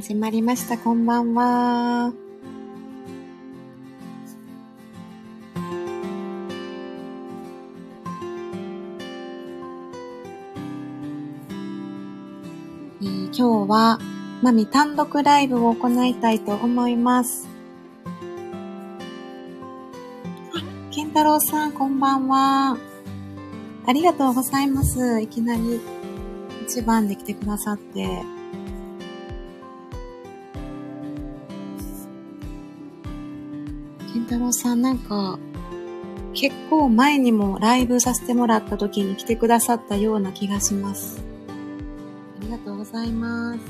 [0.00, 0.78] 始まりました。
[0.78, 2.12] こんばんは。
[13.02, 13.98] えー、今日は、
[14.40, 17.48] まみ単独ライブを行いたいと思います。
[20.92, 22.78] 健太郎さん、こんばんは。
[23.84, 25.20] ありがとうございます。
[25.20, 25.80] いきなり
[26.68, 28.37] 一番で来てくださって。
[34.48, 35.38] 健太郎さんなんか、
[36.32, 41.22] 結構前にもライブさせてもらった時に来てくださったような気がします。
[42.40, 43.60] ありがとうございます。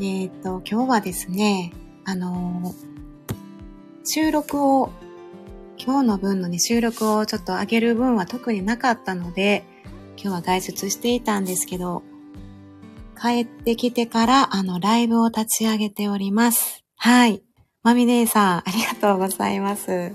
[0.00, 1.72] えっ、ー、と、今日はですね、
[2.04, 3.34] あのー、
[4.04, 4.90] 収録を
[5.78, 9.64] 今日の分のね、収録をちょっと上げる分は特になかったので、
[10.16, 12.02] 今日は外出していたんですけど、
[13.20, 16.84] 帰ってきてから、あの、ライブを立ち上げております。
[16.96, 17.42] はい。
[17.82, 20.12] まみ姉さん、ありがとうございます。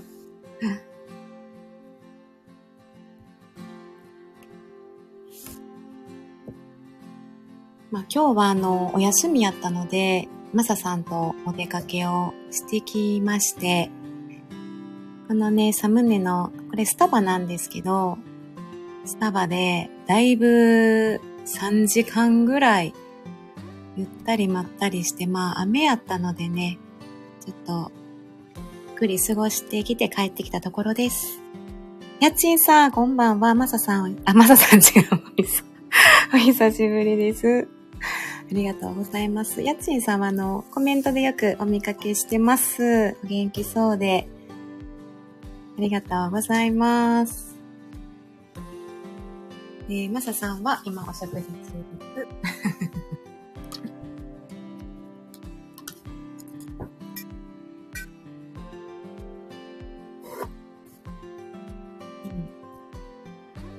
[7.90, 13.90] まあ、今日はあの、お休みやったので、まささんとお出かけをしてきまして、
[15.28, 18.16] このね、サムネの、これスタバなんですけど、
[19.04, 22.94] スタバでだいぶ3時間ぐらい
[23.96, 26.78] ゆったりまったりして、まあ雨やったのでね、
[27.44, 27.92] ちょっと
[28.88, 31.40] ゆっくり過ごしてきて帰ってきたところです。
[32.20, 33.54] やっちんさん、こんばんは。
[33.54, 34.84] まささん、あ、まささん違う。
[36.34, 37.68] お久しぶりです。
[38.50, 39.62] ありがとうございます。
[39.62, 43.16] やっちんさんはあの、コメントでよくお見かけしてます。
[43.24, 44.28] お元気そうで。
[45.76, 47.53] ありがとうございます。
[49.88, 51.64] えー、まささんは今お食事中です。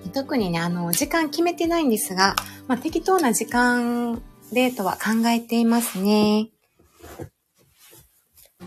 [0.13, 2.35] 特にね、あの、時間決めてないんですが、
[2.67, 4.21] まあ、適当な時間
[4.53, 6.49] でとは考えていますね。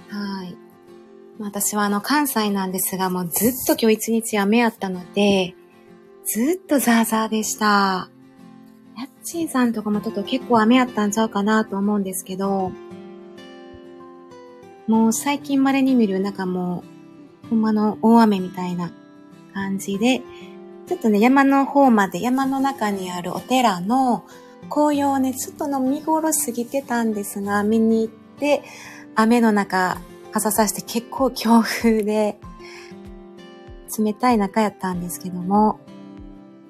[0.09, 0.56] はい。
[1.38, 5.54] 私はあの関西なんですが、もうずっと今日一日雨やったので、
[6.31, 8.11] ずっとザーザーでした。
[8.99, 12.71] やっちーさんとかもちょっと結構雨やったんちゃうかなと思うんですけど、
[14.87, 16.84] もう最近稀に見るなんかも
[17.47, 18.93] う、ほんまの大雨みたいな
[19.55, 20.21] 感じで、
[20.87, 24.27] ちょっとね、山の方まで、山の中にあるお寺の
[24.69, 28.62] 紅葉をね、ちょっとの見頃過ぎてたんですが、見に行って、
[29.15, 29.97] 雨の中、
[30.31, 32.39] 傘さして結構強風で、
[33.99, 35.81] 冷たい中やったんですけども、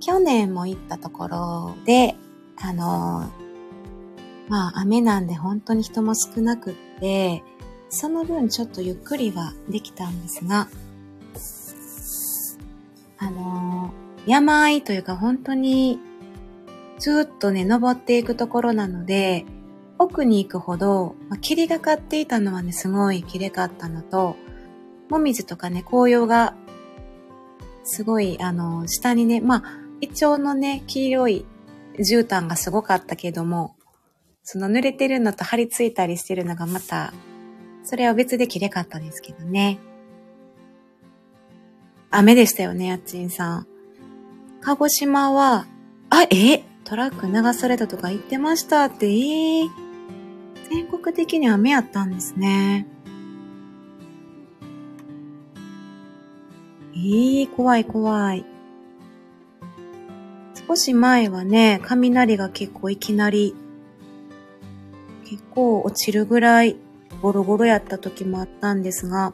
[0.08, 2.14] 去年も行ったところで、
[2.56, 3.30] あの、
[4.48, 7.44] まあ雨なんで本当に人も少なくって、
[7.90, 10.68] その分ちょっとゆっくりはできたんですが、
[13.18, 13.92] あの、
[14.26, 16.00] 山あいというか本当に
[16.98, 19.44] ずっとね、登っていくところなので、
[19.98, 24.36] 奥に行くほど、まあ、霧がかっていたのはね、すごい綺麗かったのと、
[25.10, 26.54] もみじとかね、紅葉が、
[27.84, 31.46] すごい、あの、下にね、まあ、イチョウのね、黄色い
[31.98, 33.74] 絨毯がすごかったけども、
[34.42, 37.12] その濡れてるのと張り付いたりしてるのがまた、
[37.82, 39.78] それは別で綺麗かったんですけどね。
[42.10, 43.66] 雨でしたよね、あっちんさん。
[44.60, 45.66] 鹿児島は、
[46.10, 46.62] あ、え？
[46.84, 49.68] トラック流されたとか言ってましたって、えー、
[50.70, 52.86] 全国的に雨やったんですね。
[56.94, 58.46] ええー、怖い怖い。
[60.68, 63.54] 少し前はね、雷が結構いきなり、
[65.24, 66.76] 結構落ちるぐらい
[67.22, 69.32] ゴロゴロやった時もあったんですが、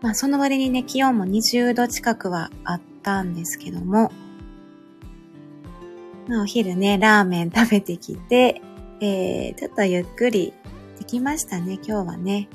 [0.00, 4.10] まあその割にね、気温も20度近くはあったんですけども、
[6.26, 8.60] まあお昼ね、ラーメン食べてきて、
[9.00, 10.52] えー、ちょっとゆっくり
[10.98, 12.48] できましたね、今日はね。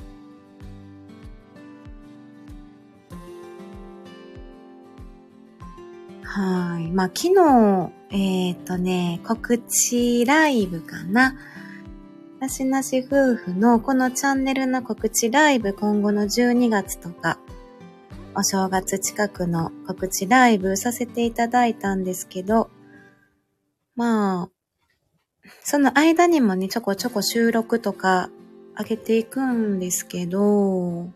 [6.38, 6.92] はい。
[6.92, 11.34] まあ、昨日、えっ、ー、とね、告知ライブかな。
[12.38, 17.40] なしなし夫婦のこのチャンネルの告知ライブ今後の12月とか、
[18.36, 22.70] お正月近くの告知ライブさせていただいたんですけど、
[23.96, 24.50] まあ、
[25.64, 28.30] その間にもね、ちょこちょこ収録とか
[28.78, 31.10] 上げていくんですけど、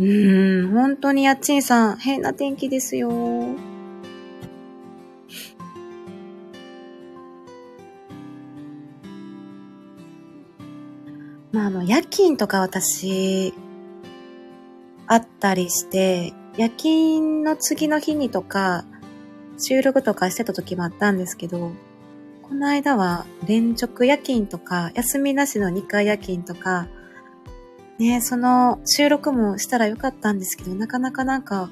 [0.00, 3.10] うん、本当にやっちんさん、変な天気ですよ。
[11.52, 13.52] まあ、あの、夜勤とか私、
[15.06, 18.86] あったりして、夜勤の次の日にとか、
[19.58, 21.72] 収録とかしてた時もあったんですけど、
[22.40, 26.88] この間は連続夜勤とか、休みなしの2回夜勤とか、
[28.00, 31.68] ね、その収録もしたらよかったんですけど、なかなかなんか、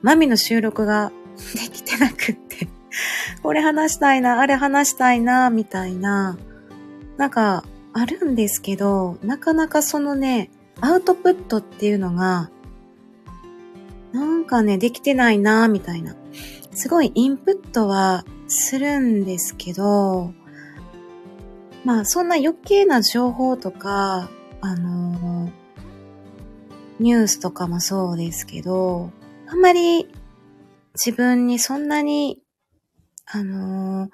[0.00, 1.12] マミの収録が
[1.54, 2.68] できてなくって
[3.42, 6.38] これ話したいな、あれ話したいな、みたいな、
[7.18, 10.50] なんか、あるんですけど、なかなかそのね、
[10.80, 12.50] アウトプットっていうのが、
[14.12, 16.16] なんかね、できてないな、みたいな。
[16.72, 20.32] すごいインプットはするんですけど、
[21.84, 24.30] まあそんな余計な情報とか、
[24.60, 25.27] あの
[26.98, 29.10] ニュースとかもそうですけど、
[29.46, 30.08] あんまり
[30.94, 32.42] 自分にそんなに、
[33.26, 34.08] あの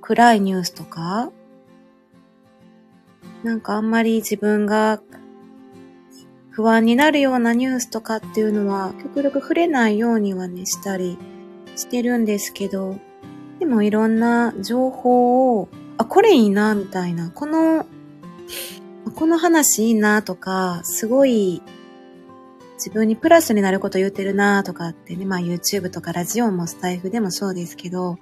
[0.00, 1.30] 暗いニュースとか、
[3.42, 5.00] なんかあんまり自分が
[6.50, 11.18] 不安になるようなニュースとかっていうのは極力触れないようにはね、したり
[11.76, 12.96] してるんですけど、
[13.58, 15.68] でもいろんな情報を、
[15.98, 17.84] あ、これいいな、みたいな、この、
[19.14, 21.62] この話いいなとか、すごい
[22.74, 28.18] 自分にプラスになること言ってるなとかってね、まあ YouTube とかラジオもスタイフでもそうですけど、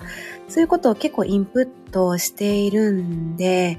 [0.48, 3.78] そういうことを結構インプットしているんで、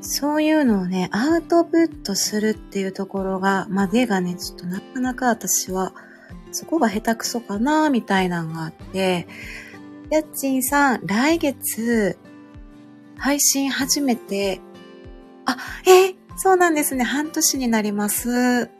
[0.00, 5.94] そういうのをね、アウトプットするっていうところが、までがね、ちょっとなかなか私は、
[6.52, 9.26] そこが下手くそかな、みたいなのがあって、
[10.10, 12.18] やっちんさん、来月、
[13.16, 14.60] 配信初めて、
[15.46, 15.56] あ、
[15.86, 17.04] えー、そうなんですね。
[17.04, 18.70] 半年になります。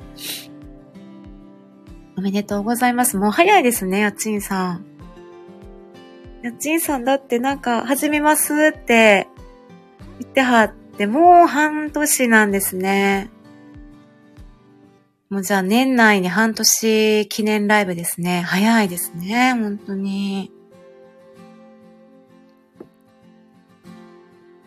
[2.17, 3.17] おめでとうございます。
[3.17, 4.85] もう早いですね、やっちんさん。
[6.43, 9.29] やっちんさんだってなんか、始めますって
[10.21, 13.31] 言ってはっで、もう半年なんですね。
[15.31, 18.43] もうじゃあ年内に半年記念ライブですね。
[18.43, 20.53] 早いですね、本当に。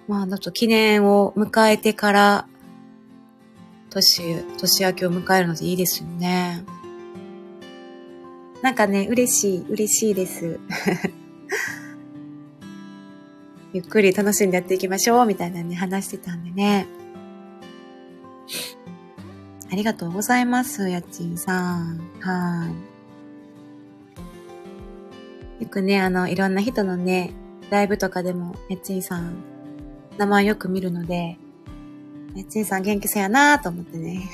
[0.08, 2.48] まあ、ちょっと記念を迎えてから、
[3.90, 6.64] 年、年明けを迎えるのでいいですよね。
[8.62, 10.60] なんかね、嬉しい、嬉しいです。
[13.74, 16.88] ゆっくり楽しんでやっていきましょう、みたいなね、話してたんでね。
[19.70, 22.00] ありがとうございます、やっちんさん。
[22.22, 22.72] は
[25.60, 25.64] い。
[25.64, 27.34] よくね、あの、いろんな人のね、
[27.70, 29.44] ライブとかでも、やっちんさん、
[30.18, 31.38] 名前よく見るので、
[32.36, 34.30] やっちんさん元気そうやなと思ってね、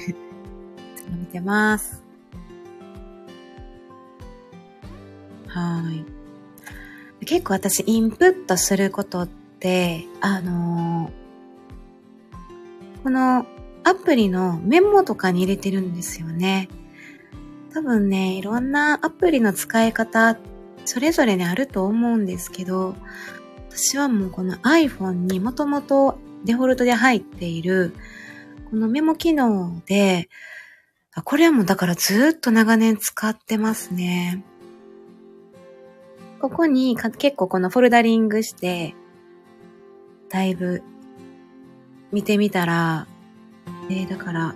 [1.19, 2.03] 見てます。
[5.47, 5.83] は
[7.21, 7.25] い。
[7.25, 13.45] 結構私インプットすることって、あのー、この
[13.83, 16.69] アプリのメモとかに入れてるんですよね。
[17.73, 20.37] 多分ね、いろんなアプリの使い方、
[20.85, 22.95] それぞれにあると思うんですけど、
[23.75, 27.95] 私はもうこの iPhone にもともとデフォルトで入っている、
[28.69, 30.29] このメモ機能で、
[31.23, 34.43] これはもうだからずっと長年使ってますね。
[36.39, 38.93] ここに結構このフォルダリングして、
[40.29, 40.83] だいぶ
[42.11, 43.07] 見てみたら、
[43.89, 44.55] えー、だから、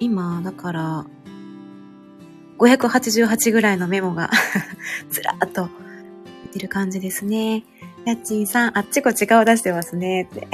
[0.00, 1.06] 今、だから、
[2.58, 4.30] 588ぐらいのメモが
[5.10, 5.68] ずらーっと
[6.46, 7.64] 出てる感じですね。
[8.04, 10.48] やっちんさん、あっちこっち顔出してますねって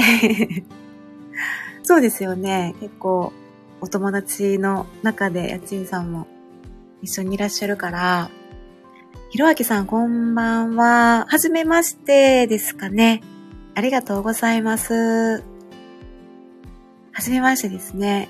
[1.82, 2.74] そうですよね。
[2.80, 3.32] 結構、
[3.80, 6.26] お友達の中でやっちんさんも
[7.02, 8.30] 一緒にいらっしゃるから、
[9.30, 11.26] ひろあきさんこんばんは。
[11.28, 13.22] はじめましてですかね。
[13.74, 15.42] ありがとうございます。
[17.12, 18.28] はじめましてですね。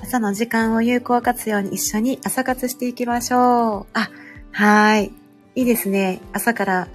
[0.00, 3.86] 朝の時間を有効活用に一緒に朝活していきましょう。
[3.94, 4.10] あ、
[4.52, 5.12] はい。
[5.54, 6.20] いいですね。
[6.32, 6.88] 朝から、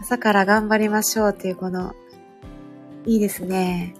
[0.00, 1.94] 朝から頑張りましょうっていうこの、
[3.06, 3.94] いいですね。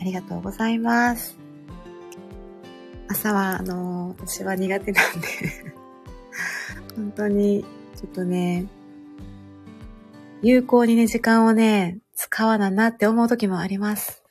[0.00, 1.36] ありがとうございます。
[3.08, 5.28] 朝は、あのー、私は苦手なんで
[6.94, 7.64] 本当に、
[7.96, 8.66] ちょっとね、
[10.42, 14.22] 有効にね、時間をね、使わななって思う時もあります。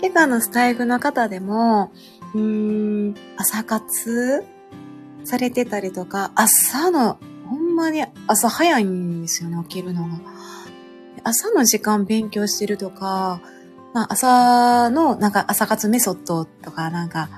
[0.00, 1.92] 結構あの、スタイフの方でも、
[2.34, 4.44] うん、朝活
[5.24, 7.18] されてたりとか、朝の、
[7.48, 10.20] ほんまに朝早いんですよね、起きるのが。
[11.24, 13.40] 朝の時間勉強してるとか、
[13.94, 17.28] まあ朝のなんか朝活メソッドとかなんか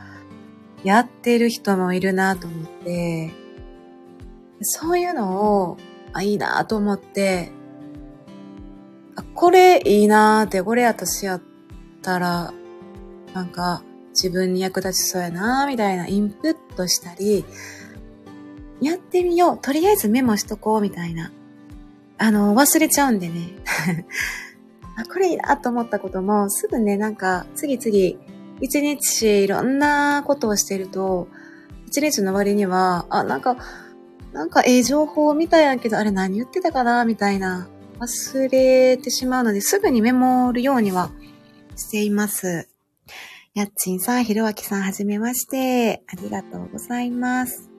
[0.82, 3.30] やってる人もいるなと思って、
[4.62, 5.76] そういうのを、
[6.12, 7.52] あ、いいなと思って、
[9.16, 11.42] あ、これいいなーって、これ私やっ
[12.02, 12.52] たら、
[13.34, 17.44] なんか自分に役立ちそうやなーみたいなインプットしたり、
[18.80, 19.58] やってみよう。
[19.58, 21.32] とりあえずメモしとこう、みたいな。
[22.18, 23.56] あの、忘れちゃうんでね。
[24.96, 28.22] あ、これいいなと思ったことも、すぐね、なんか、次々、
[28.60, 31.28] 一日いろんなことをしてると、
[31.86, 33.56] 一日の終わりには、あ、なんか、
[34.32, 41.10] なんかええ情報みたいやけど、あれ何言ってたかなみたいな、忘れてしまうので、すぐにメモるようには
[41.76, 42.68] しています。
[43.54, 46.02] やっちんさん、ひろあきさん、はじめまして。
[46.06, 47.70] ありがとうございます。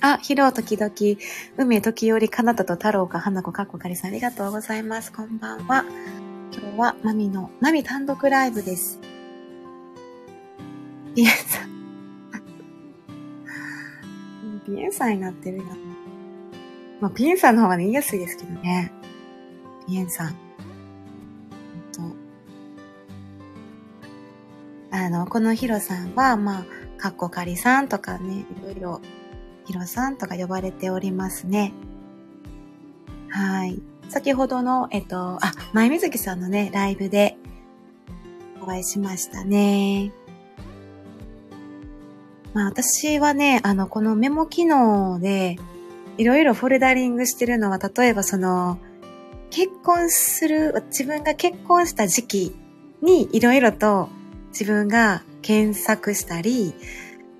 [0.00, 0.92] あ、ひろ時々、
[1.56, 5.12] 海時折、かなたと太郎か、花子かっこかりさん、ありがとうございます。
[5.12, 5.84] こんばんは。
[6.52, 8.98] 今日は、マミの、マミ単独ライブです。
[11.14, 11.68] ピエンさん。
[14.66, 15.64] ピエンさんになってるよ。
[17.00, 18.92] まあ、ピエンさんの方がね、言いやすいですけどね。
[19.86, 20.32] ピエンさん。
[20.32, 20.36] と。
[24.90, 26.64] あの、このヒロさんは、まあ、
[26.98, 29.00] かっこかりさんとかね、いろいろ
[29.66, 31.72] ヒロさんとか呼ばれておりますね。
[33.28, 33.80] はい。
[34.08, 37.36] 先ほどの、えっと、あ、前水木さんのね、ライブで
[38.60, 40.12] お会いしましたね。
[42.54, 45.56] まあ私はね、あの、このメモ機能で、
[46.18, 48.78] いろいろフォルダリングしてるのは、例えばその、
[49.50, 52.56] 結婚する、自分が結婚した時期
[53.00, 54.08] にいろいろと
[54.48, 56.74] 自分が検索したり、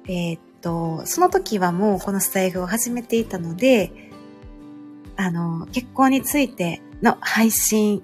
[0.06, 4.10] えー、と、その時はもうこのスタイフを始めていたので、
[5.16, 8.02] あの、結婚についての配信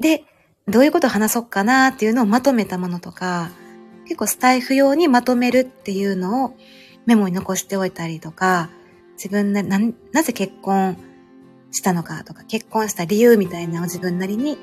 [0.00, 0.24] で、
[0.66, 3.50] どういうことを話そうかなっていうのをまとめたものとか、
[4.04, 6.54] 結構スタイフ用にまとめるっていうのを
[7.06, 8.70] メモに残しておいたりとか、
[9.18, 9.80] 自分な、な、
[10.12, 10.96] なぜ結婚
[11.72, 14.56] したのかとか、結婚した理由みたいなのを自分なりに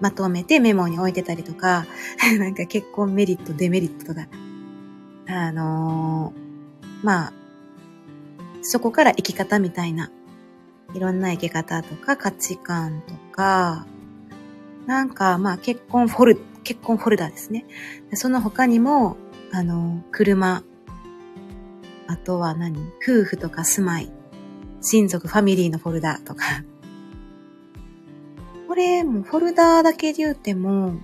[0.00, 1.86] まとめてメモに置いてたりとか、
[2.38, 4.28] なんか結婚メリット、デメリットとか、
[5.28, 7.32] あのーまあ、
[8.60, 10.10] そこから生き方みたいな、
[10.94, 13.86] いろんな生き方とか価値観とか、
[14.86, 17.64] なんか、まあ結婚フォル、結婚フォルダーですね。
[18.14, 19.16] その他にも、
[19.52, 20.62] あの、車、
[22.12, 22.78] あとは何？
[23.02, 24.12] 夫婦とか住まい、
[24.82, 26.44] 親族、ファミリーのフォルダとか。
[28.68, 30.96] これ、もフォルダだけで言うても、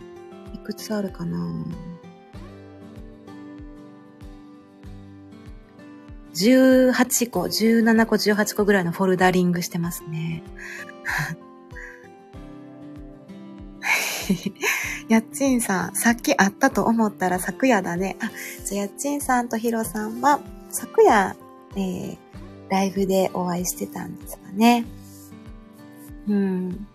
[0.52, 1.64] いくつあるかな
[6.34, 10.42] ？18個、17個、18個ぐらいのフォルダリングしてますね。
[15.08, 18.18] やっちんさん、さっき会ったと思ったら昨夜だね。
[18.20, 18.30] あ、
[18.66, 21.36] じゃあやっちんさんとヒロさんは昨夜、
[21.76, 22.16] えー、
[22.68, 24.84] ライブでお会いしてたんですかね。
[26.28, 26.86] うん。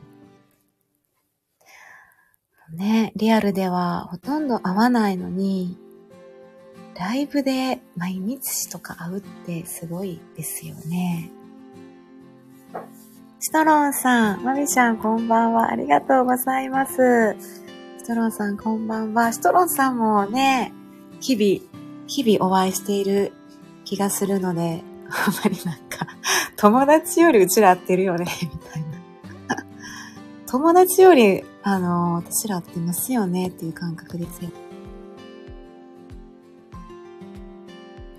[2.75, 5.77] ね、リアルではほとんど会わないのに、
[6.95, 11.31] ライブで毎日とか会うってすごいですよね。
[13.39, 15.71] シトロンさん、マミちゃんこんばんは。
[15.71, 17.35] ありがとうございます。
[17.99, 19.33] シトロンさんこんばんは。
[19.33, 20.71] シトロンさんもね、
[21.19, 23.33] 日々、日々お会いしている
[23.85, 26.07] 気がするので、あんまりなんか、
[26.57, 28.87] 友達よりうちら会ってるよね、みたいな。
[30.47, 34.49] 友達より、あの、私ら会ってますよね、っていう感覚ですよ。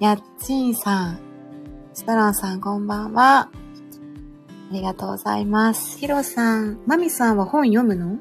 [0.00, 1.18] やっちんさん、
[1.94, 3.48] ストロンさんこんばんは。
[4.70, 5.98] ありがとうございます。
[5.98, 8.18] ヒロさん、マミさんは本読むの？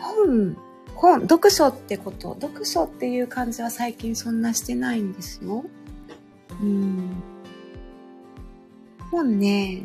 [0.00, 0.56] 本、
[0.94, 2.36] 本、読書ってこと？
[2.40, 5.64] 読書っていう感じは最近そんなしてないんですよ。
[6.62, 7.22] うん。
[9.10, 9.82] 本ね、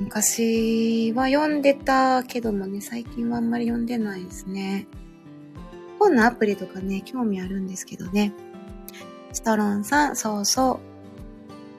[0.00, 4.86] 昔は読んでたけどもね、最近はあんまり読んでないですね。
[5.98, 8.32] 本のアプリとかね、興味あるんですけどね。
[9.32, 10.80] ストロンさん、そうそ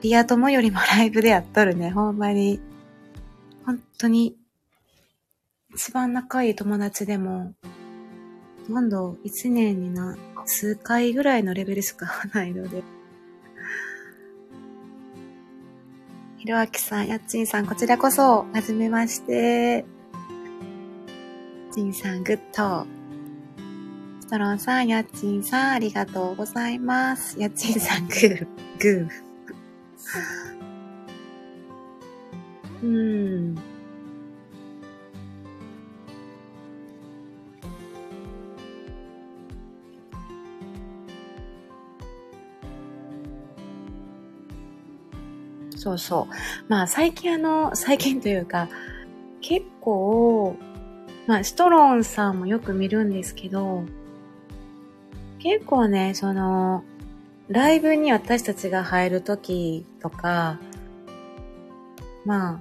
[0.00, 0.02] う。
[0.02, 1.90] リア友よりもライブでやっとるね。
[1.90, 2.60] ほんまに。
[3.64, 4.36] 本当に、
[5.74, 7.54] 一番仲いい友達でも、
[8.68, 12.82] 今度一年にな、数回ぐらいのレベルしかないので。
[16.48, 19.84] ひろあきさん、やっちんさん、こちらこそ、はじめまして。
[21.74, 22.86] ちんさん、グッド。
[24.20, 27.38] ストロンさん、やっちんさん、ありがとうございます。
[27.38, 28.46] やっちんさん、グー、
[28.78, 29.08] グー。
[32.82, 33.54] うん。
[45.88, 46.34] そうそう。
[46.68, 48.68] まあ最近あの、最近というか、
[49.40, 50.56] 結構、
[51.26, 53.84] まあシトロンさんもよく見るんですけど、
[55.38, 56.84] 結構ね、その、
[57.48, 60.58] ライブに私たちが入るときとか、
[62.26, 62.60] まあ、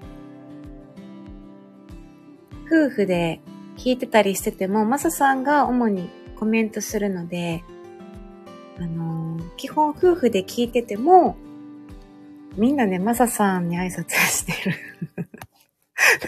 [2.68, 3.42] 夫婦で
[3.76, 7.64] 聞いてたりしてても、マサさんが主にコメントするので、
[8.80, 11.36] あのー、基本夫婦で聞いてても、
[12.58, 14.76] みんなね、マサさんに挨拶してる。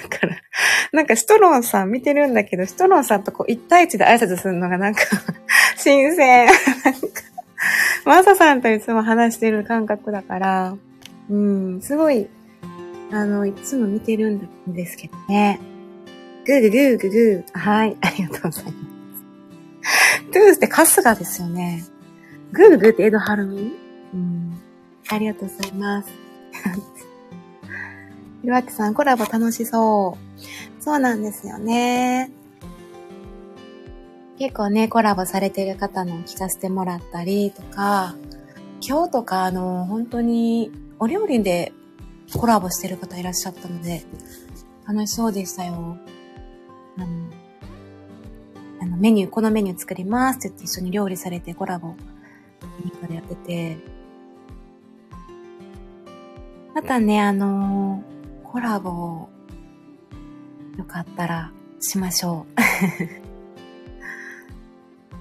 [0.10, 0.38] だから、
[0.94, 5.02] なんかシトロンさん見てるんだけど、シトロンさんとこう一対一で挨拶するのがなんか
[5.78, 6.48] 新鮮。
[6.86, 7.00] なんか、
[8.06, 10.78] マサさんといつも話してる感覚だから、
[11.30, 12.28] うん、すごい、
[13.12, 15.60] あの、いつも見てるんですけどね。
[16.46, 17.60] グーグーグーグーグー。
[17.60, 18.76] はい、ありがとうございます。
[20.32, 21.84] トゥースって春日ですよね。
[22.52, 23.74] グーグーって江戸晴美？
[24.14, 24.62] うん。
[25.10, 26.19] ありがとうございます。
[28.42, 30.84] ひろあきさん、コラボ楽しそう。
[30.84, 32.32] そうなんですよね。
[34.38, 38.16] 結構ね、コラボされてる方の聞かせてもらったりとか、
[38.82, 41.74] 今日とかあの、本当にお料理で
[42.34, 44.04] コラボしてる方いらっしゃったので、
[44.88, 45.98] 楽しそうでしたよ。
[46.98, 47.08] あの、
[48.82, 51.96] あのメニュー、このメニュー作りますって言って一緒に料理されてコラボ、
[52.82, 53.78] 何かでやってて、
[56.74, 59.30] またね、あのー、コラボ、
[60.78, 62.46] よかったらしましょ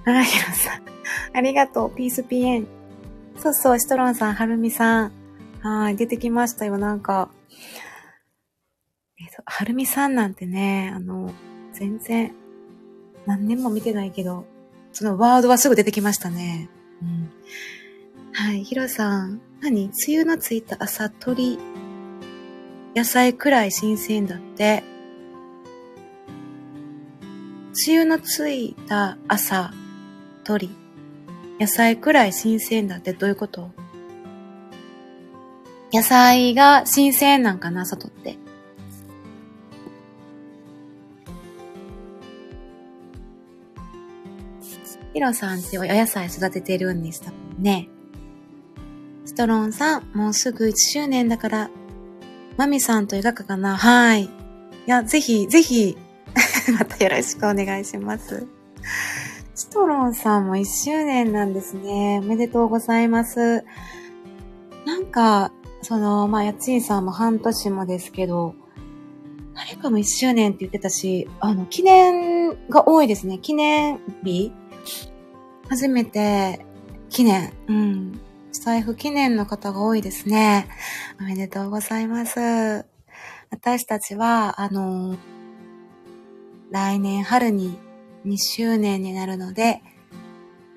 [0.05, 0.09] う。
[0.09, 0.81] あ、ひろさん。
[1.33, 1.95] ありがとう。
[1.95, 2.67] ピースピエン。
[3.37, 5.11] そうそう、シトロンさん、はるみさん。
[5.61, 7.29] はい、出てきましたよ、なんか。
[9.19, 11.33] えっと、はるみさんなんてね、あの、
[11.73, 12.33] 全然、
[13.25, 14.45] 何年も見てないけど、
[14.93, 16.69] そのワードはすぐ出てきましたね。
[17.01, 17.29] うん。
[18.33, 19.41] はい、ひろさん。
[19.61, 21.59] 何梅雨のついた朝鳥。
[22.95, 24.83] 野菜くらい新鮮だって。
[27.87, 29.73] 梅雨のついた朝
[30.45, 30.69] 鳥。
[31.59, 33.71] 野菜くらい新鮮だってどういうこと？
[35.91, 38.37] 野菜が新鮮なんかな、外って。
[45.13, 47.89] ヒロさんってお野菜育ててるんでしたもんね。
[49.39, 51.69] ストロンさん、もうすぐ1周年だから、
[52.57, 53.77] マミさんと描くかな？
[53.77, 54.23] はい。
[54.23, 54.29] い
[54.85, 55.97] や、ぜひ、ぜひ、
[56.77, 58.45] またよろしくお願いします。
[59.55, 62.19] ストロンさんも1周年なんですね。
[62.21, 63.63] おめでとうございます。
[64.85, 68.55] なんか、その、まあ、やちんさんも半年もですけど、
[69.55, 73.37] 誰かも1周年って言ってたし、あの、記念が多いですね。
[73.37, 74.51] 記念日
[75.69, 76.65] 初めて、
[77.07, 77.53] 記念。
[77.69, 78.19] うん。
[78.51, 80.67] 財布記念の方が多いですね。
[81.19, 82.85] おめでとうございます。
[83.51, 85.17] 私たちは、あの
[86.71, 87.77] 来年春に
[88.25, 89.81] 2周年になるので、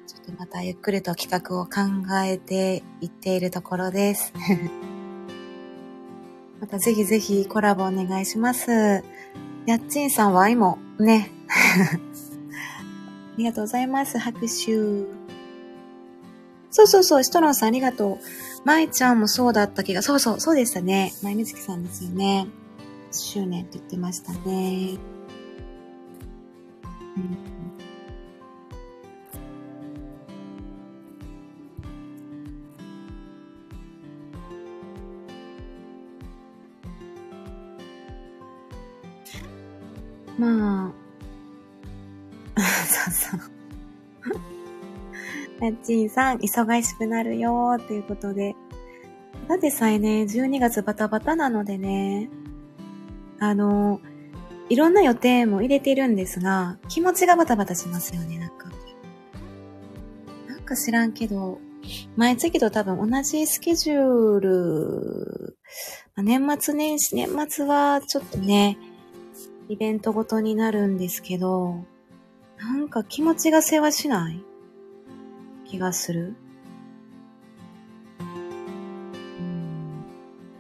[0.06, 1.80] ちょっとまたゆっくりと企画を考
[2.24, 4.32] えていっているところです。
[6.60, 8.70] またぜひぜひコラボお願いします。
[9.66, 11.30] やっちんさんは今、ね。
[13.34, 14.18] ありがとうございます。
[14.18, 15.21] 拍手。
[16.72, 18.18] そうそうそう、シトロンさんありがとう。
[18.64, 21.12] 舞ちゃんもそうだった気が、そうそう、そうでしたね。
[21.22, 22.46] 舞みずきさんですよね。
[23.12, 24.98] 1周年って言ってましたね。
[27.16, 27.52] うん
[40.38, 40.86] ま
[42.56, 42.60] あ、
[43.10, 44.51] そうそう。
[45.62, 48.56] やっちんさん、忙しくなるよーっていうことで。
[49.46, 52.30] ただでさえね、12月バタバタなのでね、
[53.38, 54.00] あの、
[54.68, 58.70] いろんな予定も入れてるんですが、気持ちがバタバタしますよね、なんか。
[60.48, 61.60] なんか知らんけど、
[62.16, 65.58] 毎月と多分同じスケジュール、
[66.16, 68.78] 年末年始、年末はちょっとね、
[69.68, 71.84] イベントごとになるんですけど、
[72.58, 74.44] なんか気持ちが世話しない？
[75.72, 76.36] 気がする。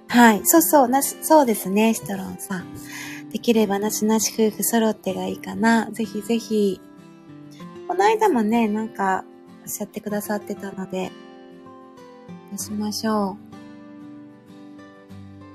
[0.08, 0.40] はい。
[0.44, 2.64] そうそう、なし、そうですね、シトロンさん。
[3.30, 5.90] できればなしなし夫婦揃ってがいいかな。
[5.90, 6.80] ぜひぜひ。
[7.88, 9.24] この間もね、なんか、
[9.62, 11.12] おっしゃってくださってたので、
[12.50, 13.36] どうしましょ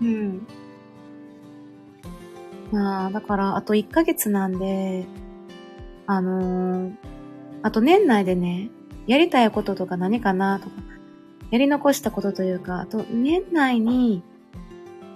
[0.02, 0.06] う。
[0.06, 0.48] うん。
[2.72, 5.06] まあ、だから、あと1ヶ月なんで、
[6.06, 6.94] あのー、
[7.64, 8.70] あと年内でね、
[9.08, 10.76] やりたいこととか何かなとか、
[11.50, 14.22] やり残したことというか、あと年内に、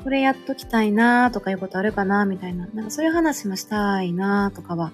[0.03, 2.67] これやっときたいなとかいうことあるかなみたいな。
[2.73, 4.91] なんかそういう話もしたいなとかは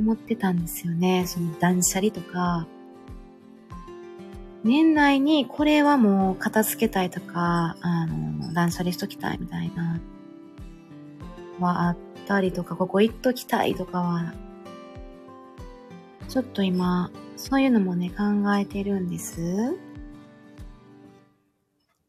[0.00, 1.24] 思ってたんですよね。
[1.26, 2.66] その断捨離とか。
[4.64, 10.00] 年内にこれはもう片付けたいとか、あの、断捨離しときたいみたいな、
[11.60, 14.32] はあったりとか、ここ行っときたいとかは、
[16.28, 18.24] ちょっと今、そういうのもね、考
[18.56, 19.76] えてるんです。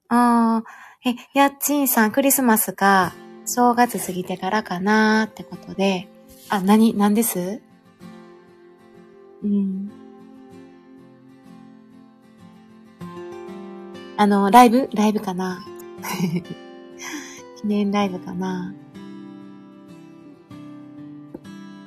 [0.10, 0.64] ああ、
[1.08, 3.14] え、やっちんさん、クリスマスか、
[3.46, 6.08] 正月過ぎてからかなーってことで、
[6.50, 7.62] あ、なに、なんです？
[9.44, 9.92] うん。
[14.18, 14.90] あの、ライブ？
[14.94, 15.64] ライブかな？
[17.62, 18.74] 記念ライブかな？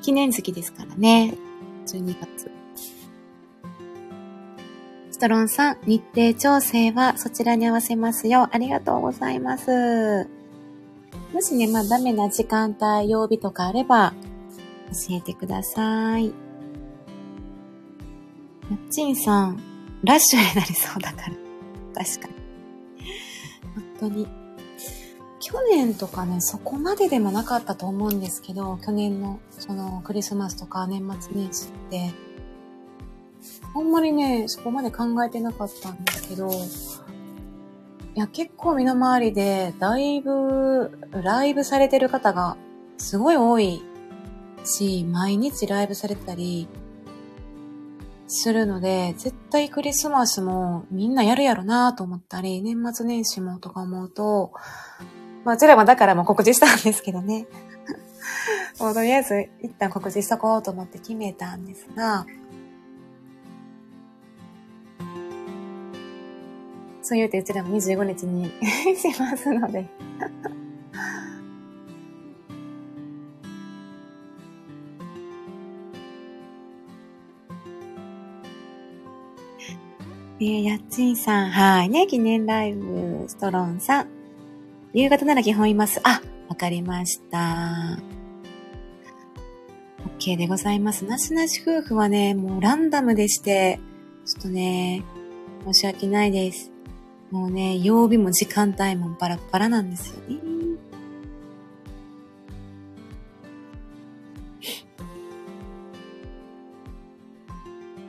[0.03, 1.35] 記念月ですからね。
[1.95, 2.51] 12月。
[5.11, 8.49] ストロンさん、日程調整はそちらに合わせますよ。
[8.53, 10.29] ありがとうございます。
[11.33, 14.13] もしね、まあダメな時間帯、曜日とかあれば、
[15.09, 16.27] 教えてください。
[16.27, 16.33] や
[18.77, 19.61] っちんさん、
[20.05, 21.37] ラッシュになりそうだから。
[22.05, 22.35] 確かに。
[23.75, 24.38] 本当に。
[25.41, 32.13] 去年とかね、そこまででもなかったと思うんですけど、去年のそのクリスマスとか年末年始って、
[33.75, 42.57] あんまりね、そこまで考えてなかったんですけど、いや、結構身の回りで、だいぶ、ライブされてる方が
[42.97, 43.83] すごい多い
[44.65, 46.67] し、毎日ライブされてたり
[48.27, 54.53] するので、絶対クリスマスもみんなやるやろなと思ったり、年末年始もとか思うと、
[55.49, 57.47] まあ、うちらもだからもう告知したんですけどね。
[58.79, 62.27] もうとりあえず一旦告知しとこうと思って決めたんですが、
[67.01, 68.53] そう言うてうちらも25日に
[68.95, 69.87] しますので
[80.41, 81.89] えー、やっちんさん、はい。
[81.89, 84.18] ね、記念ライブ、ストロンさん。
[84.95, 86.01] 夕方なら基本います。
[86.03, 87.99] あ、わかりました。
[90.19, 91.05] OK でございます。
[91.05, 93.79] なしなし夫婦はね、もうランダムでして、
[94.25, 95.05] ちょっとね、
[95.67, 96.73] 申し訳ないです。
[97.31, 100.39] もうね、曜日も時間帯もバラバラなんですよね。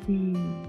[0.08, 0.69] うん。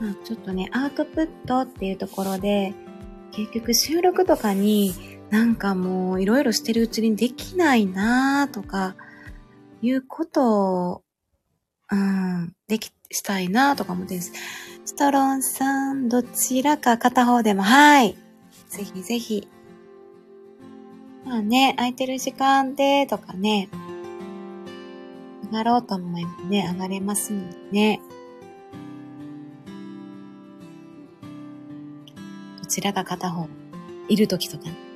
[0.00, 2.74] まあ、ちょっとね、アウトプットっていうところで、
[3.32, 4.94] 結局収録とかに
[5.30, 8.96] なんかもういろいろしてるうちにできないなーとか、
[9.80, 11.02] いうことを
[11.90, 14.32] うん、でき、したいなーとか思ってるんです。
[14.84, 18.16] ストロンさん、どちらか片方でも、はい。
[18.68, 19.48] ぜひぜひ。
[21.24, 23.68] まあね、空いてる時間でとかね、
[25.50, 28.00] 上がろうと思えばね、上がれますもんね。
[32.80, 33.48] らか片方、
[34.08, 34.88] いるときとかね。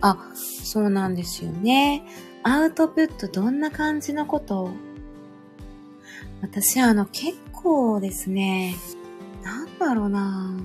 [0.00, 2.04] あ、そうなんですよね。
[2.42, 4.70] アウトプットどんな感じのこと
[6.40, 8.76] 私あの結構ですね、
[9.42, 10.56] なんだろうな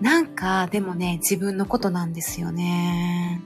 [0.00, 3.40] なんかでもね、自分のことなんですよね。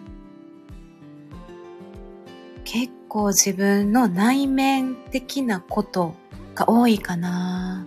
[2.64, 6.14] 結構自分の内面的なこと
[6.54, 7.86] が多いかな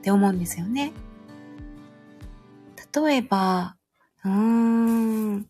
[0.02, 0.92] て思うんですよね。
[2.92, 3.76] 例えば、
[4.24, 5.46] うーん。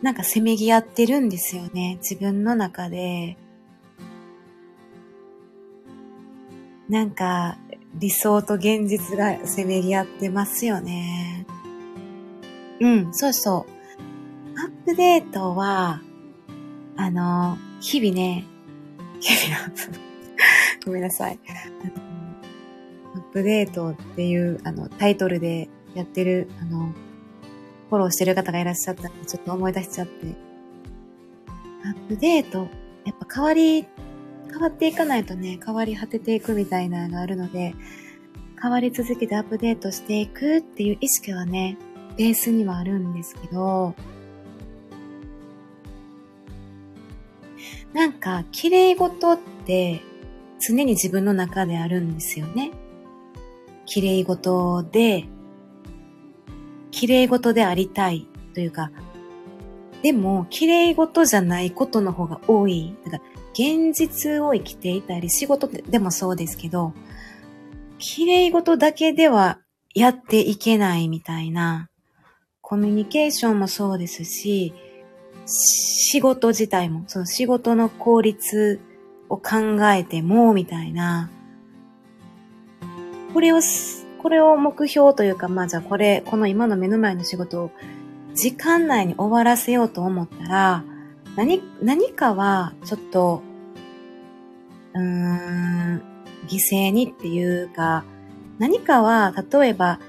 [0.00, 1.98] なんかせめぎ合ってるんですよね。
[2.00, 3.36] 自分の中で。
[6.90, 7.56] なんか
[7.94, 11.46] 理想と現実がせめぎ合ってますよね。
[12.80, 14.60] うん、そうそう。
[14.60, 16.00] アップデートは、
[16.96, 18.44] あの、日々ね、
[19.20, 20.00] 日々アップ。
[20.84, 21.38] ごめんなさい。
[23.14, 26.92] アップデートっていう、あの、タイトルでやってる、あの、
[27.88, 30.26] フォローしてる方がいらっしゃったんで、ちょっと思い出しちゃって。
[31.84, 32.66] アップデート、
[33.04, 33.86] やっぱ変わり、
[34.50, 37.74] 変わっていかないとね、変わり果てていくみたいなのがあるので、
[38.60, 41.78] 変わり続けてアップデートしていくっていう意識はね、
[42.16, 43.94] ベースにはあるんですけど、
[47.92, 50.00] なんか、綺麗事って
[50.60, 52.70] 常に自分の中であるんですよね。
[53.86, 55.26] 綺麗事で、
[56.90, 58.90] 綺麗事でありたいというか、
[60.02, 62.94] でも、綺麗事じゃないことの方が多い。
[63.04, 66.92] だから現実を生きていたり、仕事でもそうですけど、
[67.98, 69.58] 綺麗事だけでは
[69.94, 71.88] やっていけないみたいな、
[72.60, 74.72] コミュニケーションもそうですし、
[75.46, 78.80] 仕事自体も、その仕事の効率
[79.28, 81.30] を考えても、みたいな、
[83.34, 83.60] これを、
[84.22, 87.70] これを目標というか、まあじゃあこれ、この今の目の前の仕事を
[88.34, 90.84] 時間内に終わらせようと思ったら、
[91.36, 93.42] 何、何かはちょっと、
[94.94, 96.02] うーん、
[96.48, 98.04] 犠牲にっていうか、
[98.58, 100.00] 何かは、例えば、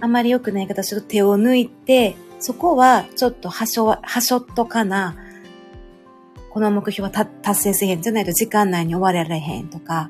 [0.00, 5.16] あまり良くない形で手を抜いて、そこはちょっとはしょ、はしょっとかな。
[6.50, 10.08] この目標は達成せへんじゃないと時間内に終われられへんとか、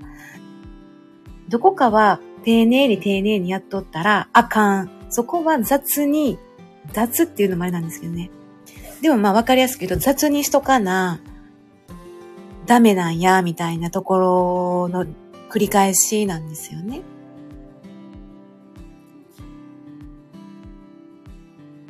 [1.49, 4.91] どこかは丁寧に丁寧にやっとったらあかん。
[5.11, 6.39] そこは雑に、
[6.93, 8.31] 雑っていうのもあれなんですけどね。
[9.01, 11.21] でもまあわかりやすく言うと雑にしとかな、
[12.67, 15.07] ダメなんや、みたいなところの
[15.51, 17.03] 繰り返しなんですよね。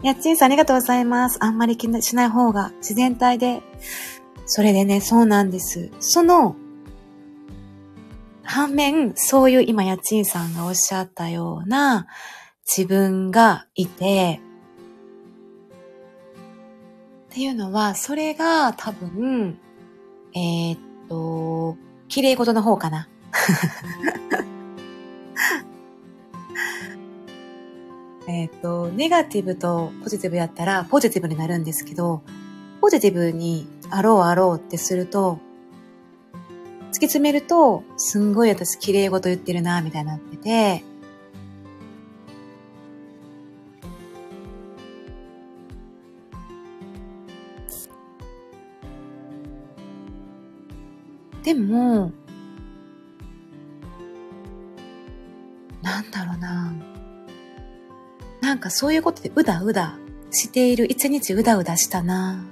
[0.02, 1.38] やっちんさんありがとうございます。
[1.40, 3.62] あんまり気にしない方が自然体で。
[4.46, 5.90] それでね、そうなんです。
[5.98, 6.54] その、
[8.44, 12.06] 反面、そういう今、やっちんさんがおっしゃったような
[12.64, 14.40] 自分がいて、
[17.38, 19.60] っていうのは、それが多分、
[20.34, 21.76] えー、っと、
[22.08, 23.08] 綺麗事の方かな。
[28.26, 32.24] えっと、ネガティブとポジティブやったらポジティブになるんですけど、
[32.80, 35.38] ポジティブにあろうあろうってすると、
[36.88, 40.82] 突き詰めると、すんごい私綺麗事言ってるな、みたいになってて、
[51.48, 52.12] でも、
[55.80, 56.74] なんだろうな。
[58.42, 59.96] なんかそういうことでうだうだ
[60.30, 62.44] している、一日うだうだしたな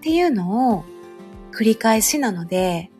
[0.02, 0.84] ていうのを
[1.50, 2.90] 繰り返しなので、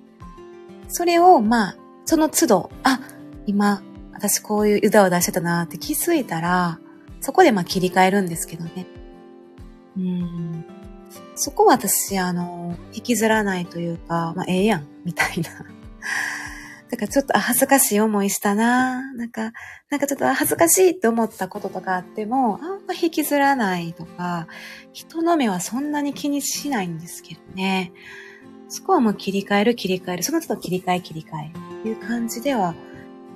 [0.88, 3.01] それをまあ、その都度、あ、
[3.44, 3.83] 今、
[4.14, 6.81] 私こういううだうだしてたなって気づいたら、
[7.20, 8.87] そこでまあ切り替えるんですけどね。
[9.99, 10.76] うん。
[11.37, 15.51] そこは私、あの、引きずらないというか、まあ、ええやん、みたいな
[16.90, 19.53] だからちょっと恥ずかしい思いしたななんか、
[19.90, 24.46] なんかちょっと恥ずかしいって思ったこととかあっても、あんま引きずらないとか、
[24.92, 27.92] 人の目はそんなに気にしないんですけどね。
[28.68, 30.22] そこはもう切り替える切り替える。
[30.22, 31.49] その都度切り替え切り替え。
[31.81, 32.75] っていう感じでは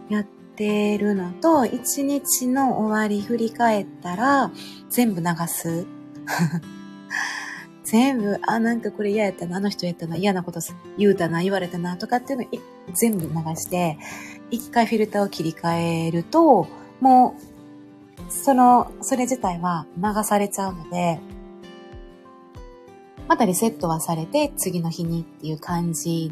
[0.09, 0.25] やっ
[0.57, 4.51] てるのと、一日の終わり振り返ったら、
[4.89, 5.87] 全部流す。
[7.91, 10.61] 全部、あ、なんかこれ嫌やったな、あの人やったな、嫌なこと
[10.97, 12.49] 言うたな、言われたな、とかっていうのを
[12.95, 13.99] 全部流して、
[14.53, 16.69] 一回フィルターを切り替えると、
[17.01, 21.19] もう、その、それ自体は流されちゃうので、
[23.27, 26.31] またリセットはされて、次の日にっていう感じ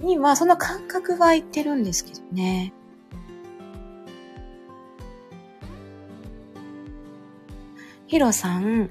[0.00, 2.72] には、その感覚はいってるんですけどね。
[8.08, 8.90] ヒロさん、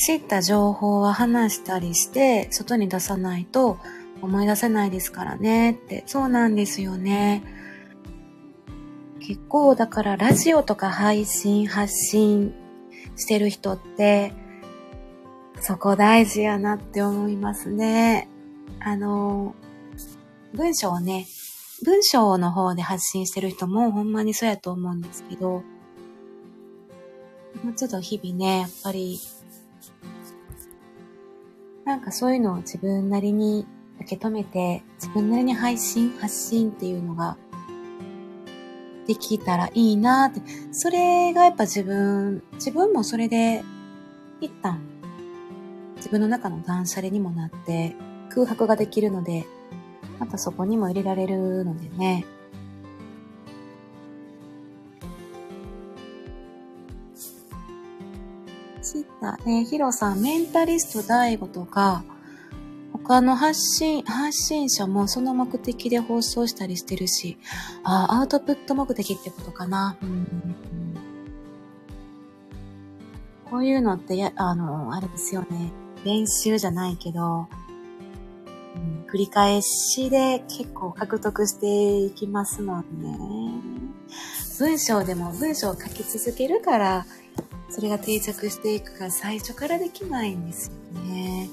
[0.00, 3.76] 知った情報は話したりして、外に出さないと
[4.22, 6.04] 思い出せないですからねって。
[6.06, 7.42] そうなんですよね。
[9.20, 12.54] 結構だからラジオとか配信、発信
[13.14, 14.32] してる人って、
[15.60, 18.30] そこ大事やなって思いますね。
[18.80, 19.54] あの、
[20.54, 21.26] 文章をね、
[21.84, 25.62] 文章の方で発信してる人もほんまにそうやと思うんですけど、
[27.62, 29.20] もうちょっと日々ね、やっぱり
[31.90, 33.66] なんかそういうのを自分なりに
[34.02, 37.36] 受け止めて、自分なりに配信、発信っていうのが
[39.08, 43.64] できたらいいなって、それがやっぱ自分、自分もそれで
[44.40, 44.80] 一旦
[45.96, 47.96] 自分の中の断捨離にもなって
[48.32, 49.44] 空白ができるので、
[50.20, 52.24] またそこにも入れられるのでね。
[58.90, 59.38] 知った。
[59.46, 62.02] えー、ヒロさん、メンタリスト大悟とか、
[62.92, 67.38] 他の発信、発信者もその目的で放送したりしてるし、
[67.84, 69.96] あアウトプット目的ってことかな。
[70.02, 70.56] うん、
[73.48, 75.72] こういうのってや、あの、あれですよね。
[76.04, 77.46] 練習じゃないけど、
[78.76, 83.18] うん、繰り返しで結構獲得していきますもんね。
[84.58, 87.06] 文章でも文章を書き続けるから、
[87.70, 91.48] それが定着していくから最初からできないんですよね。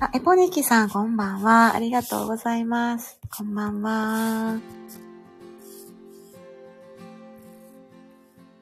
[0.00, 1.74] あ、エポニキさんこんばんは。
[1.74, 3.20] ありがとうございます。
[3.36, 4.58] こんばんは。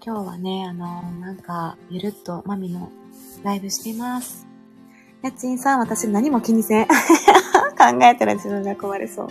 [0.04, 2.90] 今日はね、あの、なんか、ゆるっとマミの
[3.42, 4.45] ライブしています。
[5.26, 6.86] やっちんさん、私何も気にせん。
[7.76, 9.28] 考えたら自分が壊れそう。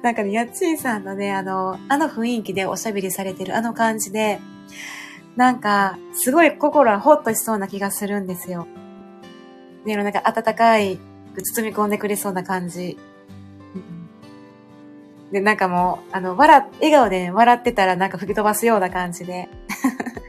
[0.00, 4.40] なんかね、やっちんさんのね、あの、あの雰囲気でおしゃべりされてるあの感じで、
[5.36, 8.66] なんか、すごい心はほっとしそうな気がするんですよ。
[9.84, 10.98] で、なんか温かい、
[11.54, 12.96] 包み込んでくれそうな感じ。
[15.32, 19.50] で、なんかもう、あの、笑、笑顔で、ね、笑ってたらなんか吹き飛ばすような感じで。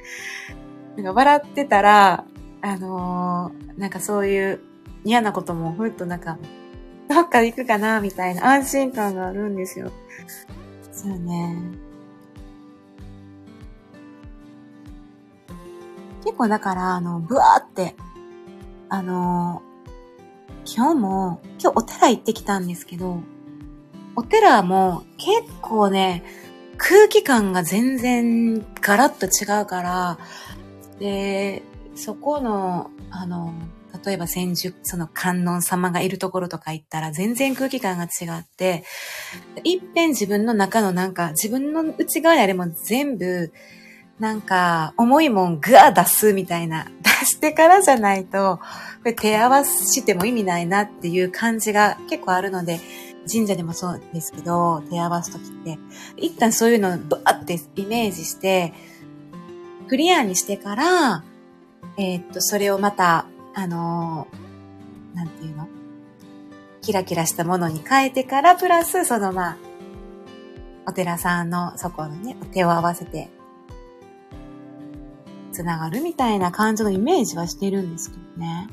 [0.98, 2.26] なんか笑ってたら、
[2.62, 4.60] あのー、なんかそういう
[5.04, 6.38] 嫌なこともふっとなんか
[7.10, 9.92] どっか行くかなみたいな安心感があるんですよ。
[10.92, 11.58] そうね。
[16.24, 17.96] 結構だから、あの、ブワーって、
[18.90, 19.62] あの
[20.66, 23.22] 今日も、今日お寺行ってきたんですけど、
[24.16, 26.24] お寺も結構ね、
[26.78, 30.20] 空気感が全然ガラッと違うから、
[31.00, 31.64] で、
[31.96, 33.54] そこの、あの、
[34.06, 38.84] 例えば千住、その観音様がいるところとか行ったら全然空気感が違って、
[39.64, 43.52] いっぺん自分の中のなんか、自分の内側にあれも全部、
[44.20, 52.80] なんか、重いもんぐわ出すみたいな、出してからじゃないと、これ手合わしても意味ないなっていう感じが結構あるので、
[53.32, 55.80] 神社でもそうですけど、手合わすときって、
[56.18, 58.74] 一旦そういうのをバーってイメージして、
[59.88, 61.24] クリアにしてから、
[61.98, 65.68] えー、っと、それをまたあのー、なんていうの？
[66.82, 69.58] キラキラしたものに変えてから、プラス、そのまあ、
[70.88, 73.30] お寺さんのそこのね、手を合わせて、
[75.52, 78.68] つながるみたいな感じのイメージはしてるんですけどね。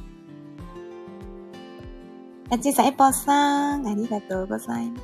[2.51, 5.03] やちいさん、エポさん、ありがとうございます。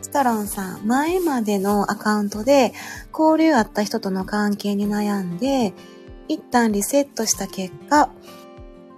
[0.00, 2.72] ストロンさん、前までのアカウントで
[3.12, 5.74] 交流あった人との関係に悩んで、
[6.28, 8.10] 一旦リセットした結果、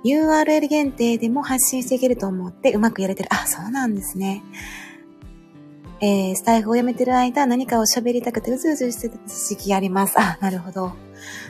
[0.04, 3.28] URL 限定でも発信していけると思ってうまくやれてる。
[3.32, 4.42] あ、そうなんですね。
[6.00, 10.20] えー、スタイフをやめてる間、何かを喋りたくてうずうずしてた時期あります。
[10.20, 10.92] あ、なるほど。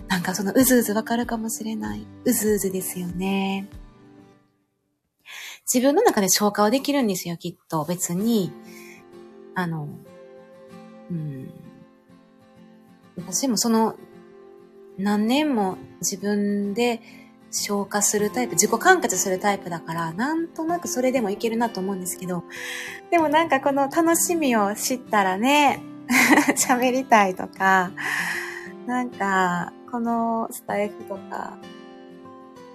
[0.07, 2.07] なんかそのうずうずわかるかもしれない。
[2.25, 3.69] うずうずですよね。
[5.73, 7.85] 自分の中で消化はできるんですよ、きっと。
[7.85, 8.53] 別に、
[9.55, 9.89] あの、
[11.11, 11.51] うん。
[13.17, 13.97] 私もその、
[14.99, 17.01] 何年も自分で
[17.55, 22.45] 消化するタイプ、自己完結するタイプだから、なんとなくそれでもいけるなと思うんですけど、
[23.11, 25.83] でもなんかこの楽しみを知ったらね、
[26.57, 27.93] 喋りたいとか、
[28.87, 31.57] なんか、このスタイフとか、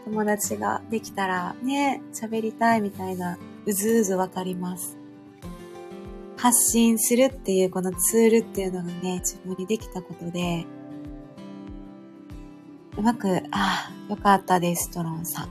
[0.06, 4.98] 友達ができたらね、喋りたいみたいな、うずうずわかります。
[6.38, 10.66] 発信するっていうこのツールっていうのがね、自分にできたことで、
[13.00, 15.50] うまく、ああ、よかったです、トロンさん。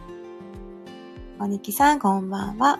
[1.40, 2.78] おにきさん、こんばんは。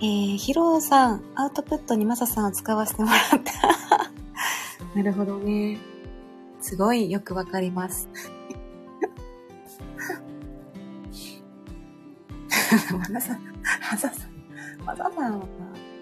[0.00, 4.12] えー、ヒロさん、アウトプットにマサさんを使わせてもらった。
[4.94, 5.78] なるほどね。
[6.60, 8.06] すごいよくわかります。
[12.98, 13.40] マサさん、
[13.80, 14.30] マサさん、
[14.84, 15.46] マサさんは、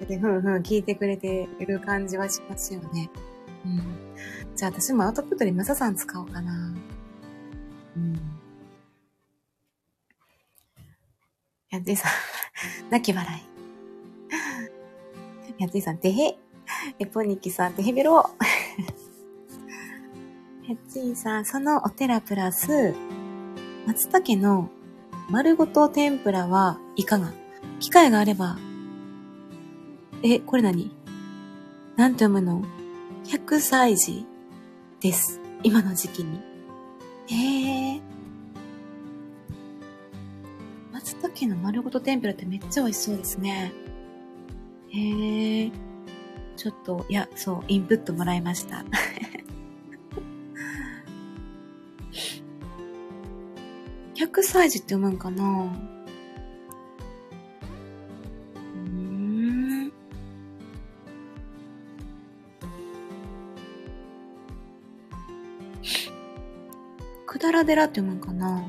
[0.09, 3.09] ふんふん聞いてくれている感じはしますよね。
[3.65, 4.04] うん。
[4.57, 6.75] じゃあ私もアウトプットにマサさん使おうかな。
[7.97, 8.15] うん。
[11.71, 12.13] やってさん、
[12.91, 13.43] 泣き笑
[15.59, 15.59] い。
[15.63, 16.39] やってさん、てへ。
[16.99, 18.31] えぽにきさん、てへべろ。
[20.69, 22.95] やっちーさん、そのお寺プラス、
[23.87, 24.71] 松茸の
[25.31, 27.33] 丸ごと天ぷらはいかが？
[27.81, 28.57] 機会があれば、
[30.23, 30.91] え、これ何？
[31.97, 32.65] なんて読むの
[33.25, 34.27] ?100 歳児
[35.05, 35.39] です。
[35.63, 36.41] 今の時期に。
[37.27, 38.01] へえ。
[40.95, 43.71] 松茸の丸ごと天ぷらってめっちゃ美味しそうですね。
[44.89, 45.71] へえ。
[46.57, 48.83] ちょっと、いや、そう、インプットもらいました。
[54.15, 55.94] 100歳児って読むんかな？
[67.45, 68.67] くだら寺って読むんかな？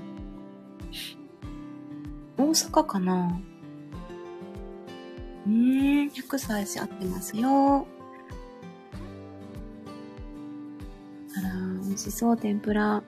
[2.37, 3.39] 大阪かな？
[5.47, 7.87] うん、100歳児合ってますよ。
[11.37, 11.53] あら、
[11.85, 12.95] 美味しそう、天ぷら。
[12.95, 13.03] も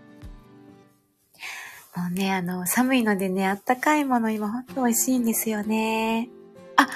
[2.11, 6.30] うね、あの、寒いのでね、あったかいもの今ほんと美味しいんですよね。
[6.78, 6.89] あ、ね、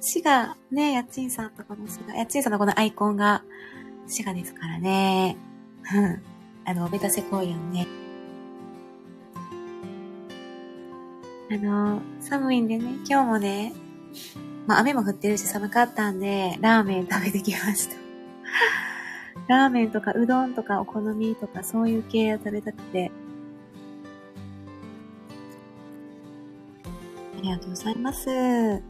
[0.00, 3.42] 滋賀、ね、やっちんさんとこの滋賀、やっちんさんのこのアイコンが
[4.06, 5.36] 滋賀ですからね。
[5.94, 6.22] うん。
[6.66, 7.86] あの、おべたせ公園ね。
[11.50, 13.74] あの、寒いんでね、今日もね、
[14.66, 17.96] まあ雨も降ってるし寒かったんで、ラーメン食べてきました。
[19.46, 23.12] ラーメンとかうどんとかお好みとかそういう系を食べたくて。
[27.38, 28.30] ありがとうございます。
[28.30, 28.82] え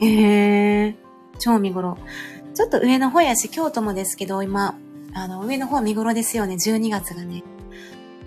[0.00, 0.96] ー、
[1.38, 1.96] 超見頃。
[2.54, 4.78] ちょっと上の方やし、京都もですけど、今、
[5.16, 7.42] あの、上の方見頃ですよね、12月がね。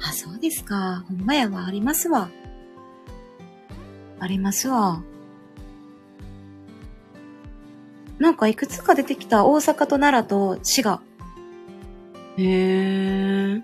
[0.01, 1.05] あ、そうですか。
[1.07, 2.31] ほんまやわ、ありますわ。
[4.19, 5.03] ありますわ。
[8.17, 11.03] なんかいくつか出てきた大阪と奈良と滋賀。
[12.37, 13.63] へー。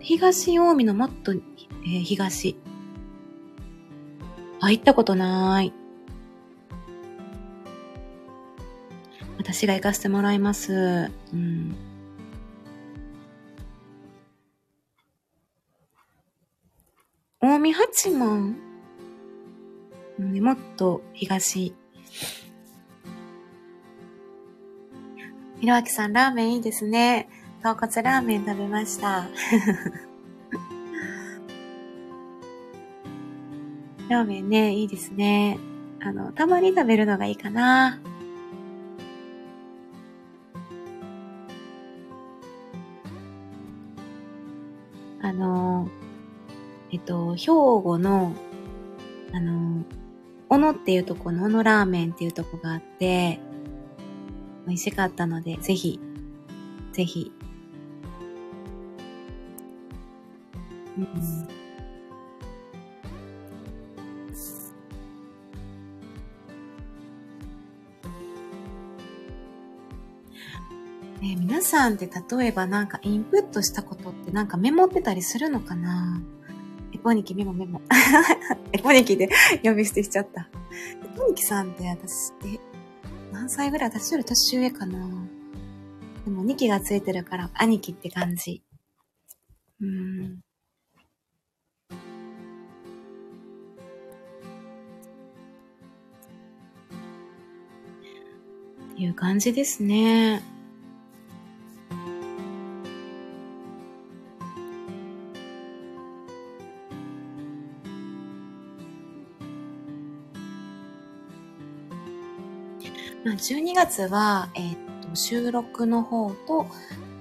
[0.00, 2.56] 東近江のもっと、えー、東。
[4.60, 5.74] あ、行ったことない。
[9.36, 11.10] 私が行かせてもらいます。
[11.34, 11.89] うん。
[17.42, 18.54] 近江八幡、
[20.18, 21.74] もっと東。
[25.58, 27.30] ひろあきさん、ラーメンいいですね。
[27.62, 29.26] 豚骨ラーメン食べました。
[34.10, 35.58] ラーメンね、いいですね。
[36.00, 38.00] あの、たまに食べるのがいいかな。
[47.36, 47.46] 兵
[47.82, 48.34] 庫の、
[49.32, 49.84] あの、
[50.48, 53.40] 小野っていうとこの小野ラーメンっていうとこがあって、
[54.66, 56.00] 美味しかったので、ぜひ、
[56.92, 57.32] ぜひ。
[60.98, 61.04] うん、
[71.20, 76.20] ね、皆さんって例えばなんかインプットしたことってなんかメモってたりするのかな？
[77.00, 77.80] ポニキメモメモ。
[78.72, 79.28] エポニキで
[79.62, 80.48] 呼び捨てしちゃった。
[81.04, 82.58] エポニキさんって私、え、
[83.32, 83.90] 何歳ぐらい？
[83.90, 84.98] 私より年上かな
[86.24, 88.62] でも2期がついてるから兄貴って感じ。
[89.80, 90.40] うん。
[98.92, 100.42] っていう感じですね。
[113.40, 114.76] 12月は、えー、っ
[115.08, 116.66] と、収録の方と、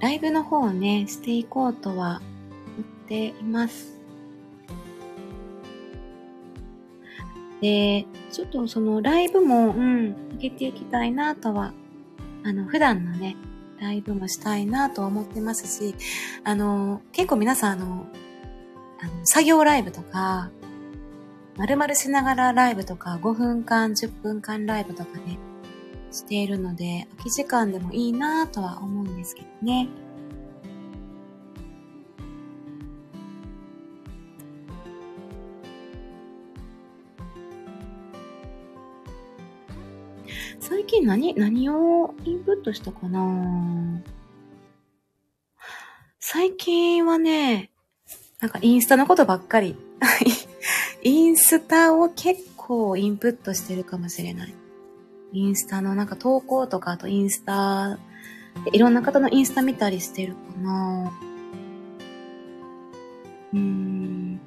[0.02, 2.22] ライブの方をね、していこうとは
[2.78, 3.98] 思っています。
[7.62, 11.72] で、ちょっとそのライブも、うん、上げていきたいなとは、
[12.44, 13.38] あの、普段のね、
[13.80, 15.96] ライブもしたいなと思ってますし、
[16.44, 18.06] あの、結構皆さんあの、
[19.02, 20.52] あの作業ライブとか、
[21.56, 25.40] 丸々しながらライブとか、5分間、10分間ライブとかね、
[26.12, 29.88] しているので、空き時間でもいいなぁとは思うんですけどね。
[40.60, 44.02] 最近何、何をインプットしたかな？
[46.20, 47.72] 最近はね、
[48.40, 49.76] なんかインスタのことばっかり。
[51.02, 54.54] インスタを結構インプットしてるかもしれない。
[55.32, 58.00] インスタのなんか投稿とか、あとインスタ、
[58.72, 61.12] いろんな方のインスタ見たりしてるかな
[63.54, 64.40] うーん。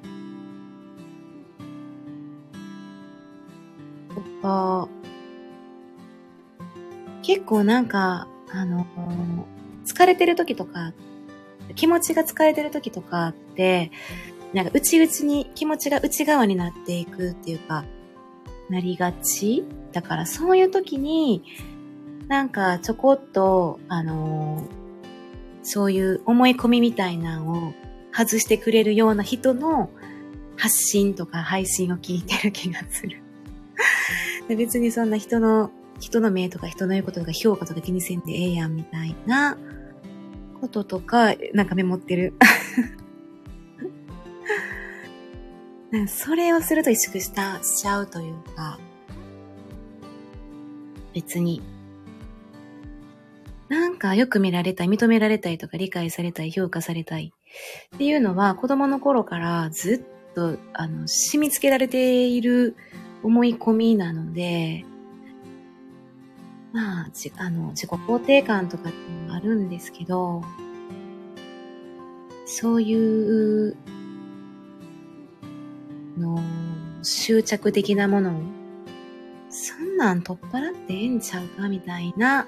[4.13, 4.87] とか、
[7.21, 8.85] 結構なんか、あの、
[9.85, 10.93] 疲れてる時とか、
[11.75, 13.91] 気持ちが疲れてる時とかって、
[14.53, 17.85] なんか内々に気持ちが内側になっていくっていうか、
[18.69, 21.43] なりがちだからそういう時に、
[22.27, 24.67] なんかちょこっと、あの、
[25.61, 27.73] そういう思い込みみたいなのを
[28.11, 29.89] 外してくれるような人の
[30.57, 33.21] 発信とか配信を聞いてる気がする。
[34.47, 39.57] で別にそんな人の、人の目とか人の言うこととか評価とか気にせんでええやんみたいな
[40.59, 42.33] こととか、なんかメモってる。
[46.07, 48.79] それをすると萎縮した、しちゃうというか、
[51.13, 51.61] 別に、
[53.69, 57.31] なんかよく見られたい、認められたいとか理解されたい、評価されたい。
[57.95, 62.75] っていうのは子供の頃からずっと、あの、染み付けられている
[63.21, 64.85] 思い込みなので、
[66.71, 70.41] まあ、じあの自己肯定感とかっていうのもあるんですけど、
[72.45, 73.77] そういう
[76.17, 76.39] の、
[77.01, 78.41] 執着的なものを、
[79.49, 81.69] そんなん取っ払ってええんちゃうか？
[81.69, 82.47] みたいな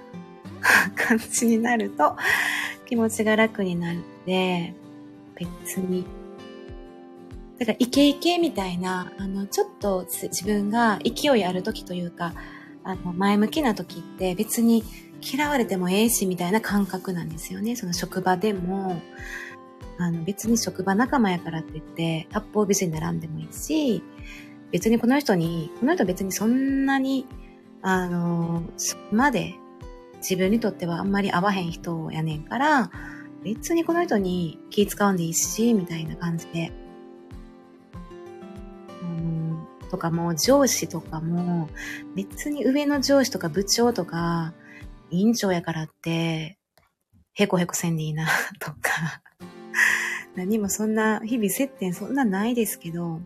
[0.95, 2.15] 感じになると
[2.87, 4.73] 気持ちが楽になるので、
[5.35, 6.05] 別に。
[7.59, 12.33] だからイケイケみたいな、あの、ちょっと自分が勢いある時というか、
[12.83, 14.83] あの、前向きな時って別に
[15.21, 17.75] 嫌われてもええしみたいな感覚なんですよね。
[17.75, 19.01] その職場でも、
[19.97, 24.03] あの別に職場仲間やからって言って八方美人並んでもいいし、
[24.71, 27.25] 別にこの人に、この人別にそんなに、
[27.81, 29.55] あの、そこまで
[30.17, 32.91] 自分にとってはあんまり合わへん人やねんから、
[33.43, 36.73] 別にこの人に気使うんでいいし、みたいな感じで。
[39.01, 41.69] うん、とかもう上司とかも、
[42.15, 44.53] 別に上の上司とか部長とか、
[45.11, 46.57] 委員長やからって、
[47.33, 48.27] へこへこせんでいいな、
[48.59, 49.21] とか。
[50.35, 53.21] 何もそんな、日々接点そんなないですけど、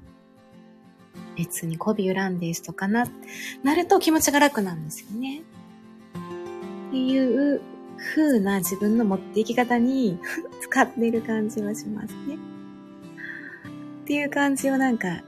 [1.35, 3.05] 別に媚び恨んでしとかな、
[3.63, 5.41] なると気持ちが楽なんですよね。
[6.89, 7.61] っていう
[7.97, 10.19] 風な自分の持っていき方に
[10.61, 12.37] 使ってる感じはしますね。
[14.03, 15.21] っていう感じをなんか、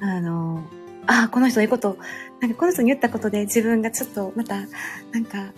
[0.00, 0.64] あの、
[1.06, 1.98] ああ、この人いいこと、
[2.40, 4.56] なんかこの人に言ったことで自分がちょっとまた、
[5.12, 5.52] なんか、あの、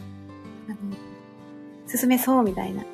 [1.96, 2.86] 進めそうみたいな っ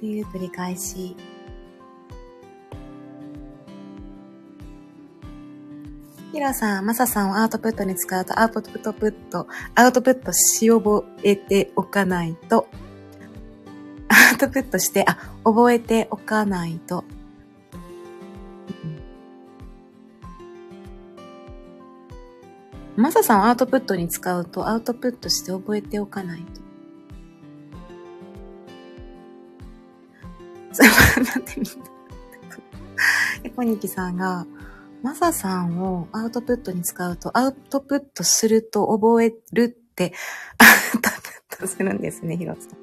[0.00, 1.16] ていう繰り返し。
[6.30, 12.68] ヒロさん、マサさんをアウトプットに使うとアウトプットプット、アウトプットし覚えておかないと、
[14.08, 17.02] アウトプットして、あ、覚えておかないと。
[22.94, 26.67] マサさんをアウトプットに使うとアウトプットして覚えておかないと。
[33.44, 34.46] エコニキさんが、
[35.02, 40.12] マサさんをアウトプットに使うと、アウトプットすると覚えるって、
[40.58, 40.64] ア
[40.98, 42.70] ウトプットするんですね、ヒロさん。
[42.70, 42.76] ど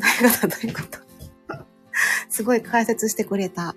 [0.00, 0.48] ういうこと？
[0.48, 0.98] どういうこと？
[2.28, 3.74] すごい解説してくれた。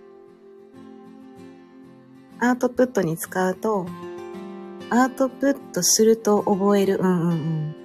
[2.39, 3.87] アウトプットに使うと、
[4.89, 6.99] アウトプットすると覚える。
[7.01, 7.75] うんうんうん。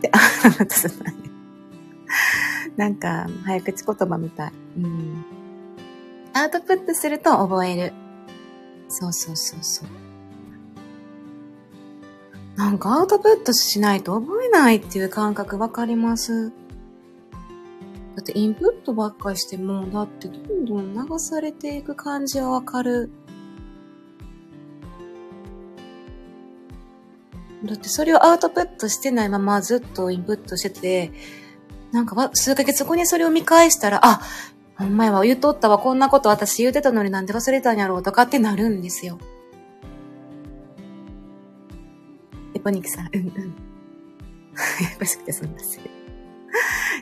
[0.00, 0.18] で、あ、
[0.58, 1.21] 私何
[2.76, 4.52] なんか、早口言葉みたい。
[4.78, 5.24] うん。
[6.32, 7.92] アウトプットすると覚える。
[8.88, 9.88] そうそうそうそう。
[12.56, 23.10] なんかアウトプットしないと覚えないっていう感覚わかりますだってインプットばっかりしても、だってどんどん流されていく感じはわかる。
[27.64, 31.12] だってそれをアウトプットしてないままずっとインプットしてて、
[31.92, 34.20] なんか数ヶ月後にそれを見返したら、あ、
[34.80, 39.18] お前は言うとったわ、こんなこと私言うてたのになんで忘れたんやろうとかってなるんですよ。
[42.54, 43.28] エポニキさん、うんうん。
[44.80, 45.84] ややこしくてすみません。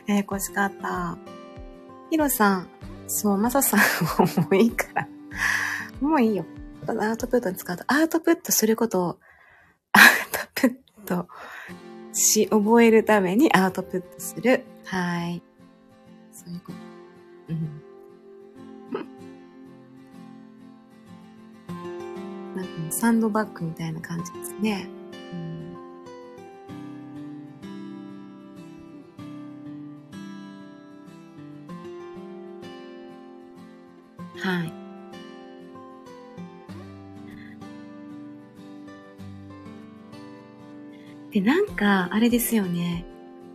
[0.07, 1.17] ややこしかった。
[2.09, 2.67] ヒロさん、
[3.07, 3.79] そう、マサさん、
[4.41, 5.07] もういいから。
[6.01, 6.45] もういいよ。
[6.87, 9.19] アウトプットに使うと、アウトプットすることを、
[9.93, 10.75] アウトプッ
[11.05, 11.27] ト
[12.13, 14.65] し、覚えるためにアウトプットする。
[14.85, 15.41] はい。
[16.31, 16.77] そういうこと。
[17.49, 17.81] うん。
[22.55, 24.87] なんかサンドバッグみたいな感じですね。
[25.33, 25.35] う
[34.37, 34.80] ん、はい。
[41.31, 43.05] で、なんか、あれですよね。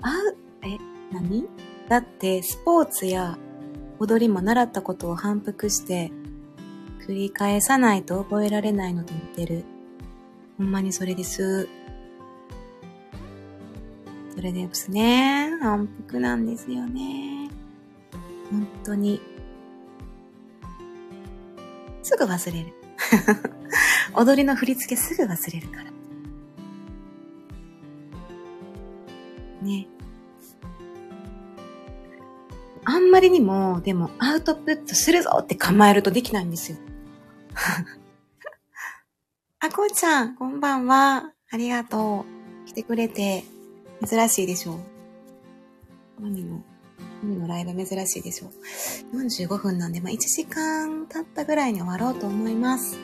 [0.02, 0.12] あ、
[0.62, 0.78] え、
[1.12, 1.46] 何？
[1.88, 3.38] だってスポーツや
[4.00, 6.10] 踊りも習ったことを反復して
[7.06, 9.64] 繰り返さないと覚えられないのと似てる。
[10.58, 11.68] ほんまにそれです。
[14.34, 15.50] それですね。
[15.62, 17.48] 反復なんですよね。
[18.50, 19.20] 本当に。
[22.02, 22.72] すぐ忘れる。
[24.14, 25.95] 踊りの振り付けすぐ忘れるから。
[29.66, 29.88] ね。
[32.84, 36.78] あんまりにも、でも、アウトプットするぞって構えるとできないんですよ。
[39.58, 41.32] あ、こうちゃん、こんばんは。
[41.50, 42.24] ありがと
[42.64, 42.68] う。
[42.68, 43.42] 来てくれて、
[44.06, 44.78] 珍しいでしょ。
[46.20, 46.62] マミの、
[47.22, 48.52] マミのライブ珍しいでしょ
[49.12, 49.18] う。
[49.18, 52.96] 45分なんで、まあ、1時間経ったぐらいに終わろうと思います。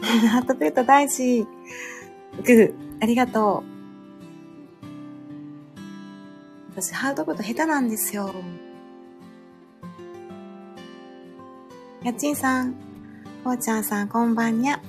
[0.02, 1.46] ハットプレート大事。
[2.44, 3.79] グー、ありがとう。
[6.72, 8.32] 私、ハードボード下手なんですよ。
[12.04, 12.74] やっちんさん、
[13.42, 14.80] こうちゃんさん、こんばんにゃ。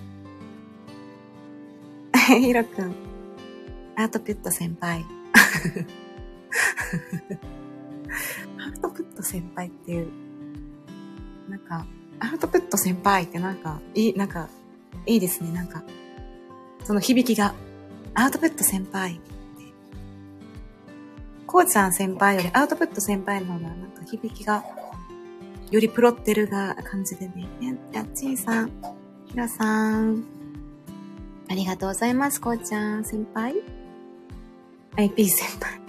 [2.40, 2.96] ひろくん、
[3.96, 5.04] アートプット先輩。
[8.60, 10.08] アートプット先輩っていう、
[11.50, 11.88] なんか、
[12.20, 14.50] アートプット先輩ってなんか、いい、なんか、
[15.08, 15.84] いいですね、なんか。
[16.84, 17.56] その響きが、
[18.14, 19.20] アウトプット先輩。
[21.52, 24.64] こうちゃん先輩よりアウトプット先輩の方がなんか響きが
[25.70, 27.46] よりプロってるが感じでね。
[27.92, 28.72] や、っちんさん、
[29.26, 30.24] ひろさん、
[31.50, 33.56] ありがとうございます、こうちゃん先輩。
[34.96, 35.82] IP 先輩。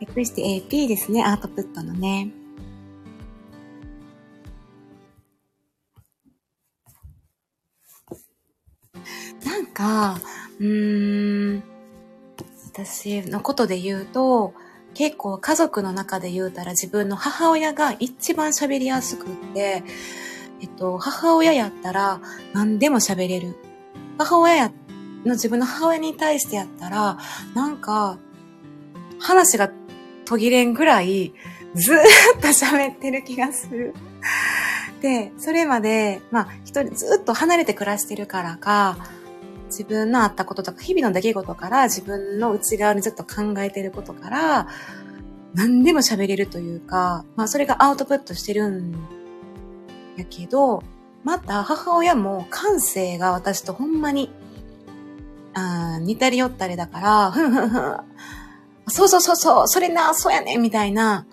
[0.00, 2.30] 略して AP ですね、アートプットのね。
[9.44, 10.18] なんか、
[10.58, 11.45] うーん、
[12.84, 14.52] 私のことで言うと、
[14.92, 19.82] 結構家族の中で言うたら自分の母親が一番喋りやすくって、
[20.60, 22.20] えっと、母親やったら
[22.52, 23.56] 何でも喋れる。
[24.18, 24.72] 母親や、
[25.24, 27.18] の自分の母親に対してやったら、
[27.54, 28.18] なんか、
[29.18, 29.70] 話が
[30.26, 31.32] 途切れんぐらい、
[31.74, 32.00] ずーっ
[32.42, 33.94] と喋ってる気がする。
[35.00, 38.98] で、それまで、まあ、一人ずっと離れて暮らしてるからか、
[39.66, 44.68] 自分のあったこととか、日々の出来事から自分の内側にずっと考えてることから、
[45.54, 48.92] 何でも喋れるというか、まあそれがアウトプットしてるん
[50.16, 50.82] やけど、
[51.24, 54.30] また母親も感性が私とほんまに、
[55.54, 57.96] あ似たり寄ったりだから、ふんふんふん。
[58.88, 61.26] そうそうそうそう、それな、そうやね、みたいな、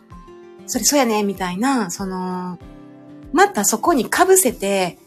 [0.65, 2.57] それそうやね、みたいな、その、
[3.33, 4.97] またそこに被せて、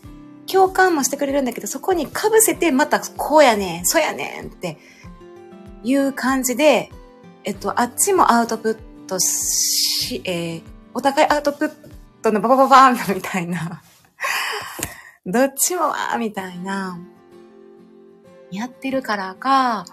[0.47, 4.79] 共感もしてくれるんだけど、そこに被せて、またこうやねん、そうやねんって
[5.83, 6.91] いう感じで、
[7.45, 10.63] えっと、あっちもアウトプットし、えー、
[10.95, 11.73] お互いアウトプッ
[12.23, 13.83] トのババババーンみたいな。
[15.27, 16.99] どっちもわーみたいな。
[18.51, 19.85] やってるからか、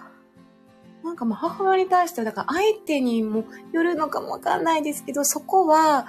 [1.02, 6.06] なんかもう母親に対しては、だから相手にもよるのかもわかんないですけど、そこは、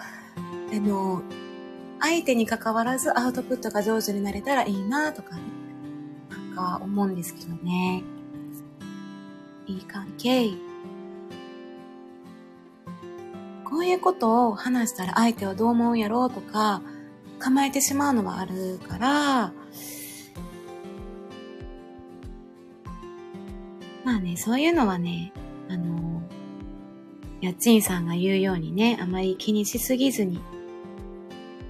[0.71, 1.21] あの、
[1.99, 5.41] 相手に関わらずアウトプットが上手になれたらいいなとかね、
[6.29, 8.03] なんか思うんですけどね。
[9.67, 10.51] いい関係。
[13.63, 16.81] こういうことを話したら相手はどう思うんやろうとか、
[17.39, 19.53] 構えてしまうのはあるから、
[24.03, 25.33] まあね、そういうのはね、
[25.67, 26.21] あの、
[27.41, 30.39] やっちんさんが言うようにね、あまり気にしすぎずに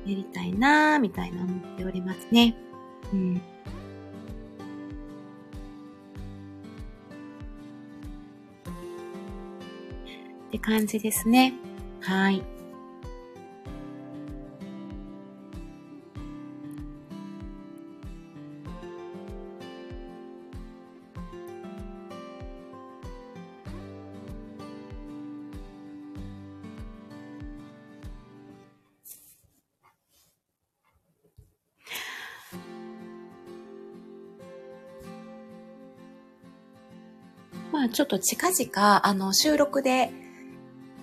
[0.05, 2.55] やりたいなぁ、みたいな思っておりますね。
[3.11, 3.41] うん。
[10.47, 11.53] って感じですね。
[12.01, 12.54] はい。
[37.95, 40.11] ちょっと近々、あの、収録で、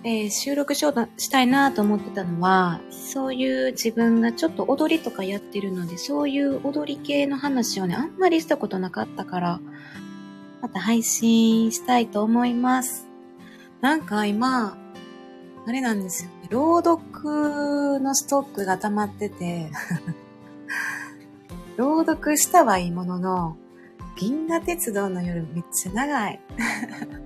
[0.03, 9.59] えー、収録しようとしたいなと思ってたのは、そういう自分がちょっと踊りとかやってるので、そういう踊り系の話をね、あんまりしたことなかったから、
[10.61, 13.07] また配信したいと思います。
[13.81, 14.77] なんか今、
[15.65, 16.47] あれなんですよね。
[16.51, 19.71] 朗読のストックが溜まってて
[21.75, 23.57] 朗読したはいいものの、
[24.15, 26.39] 銀河鉄道の夜めっちゃ長い。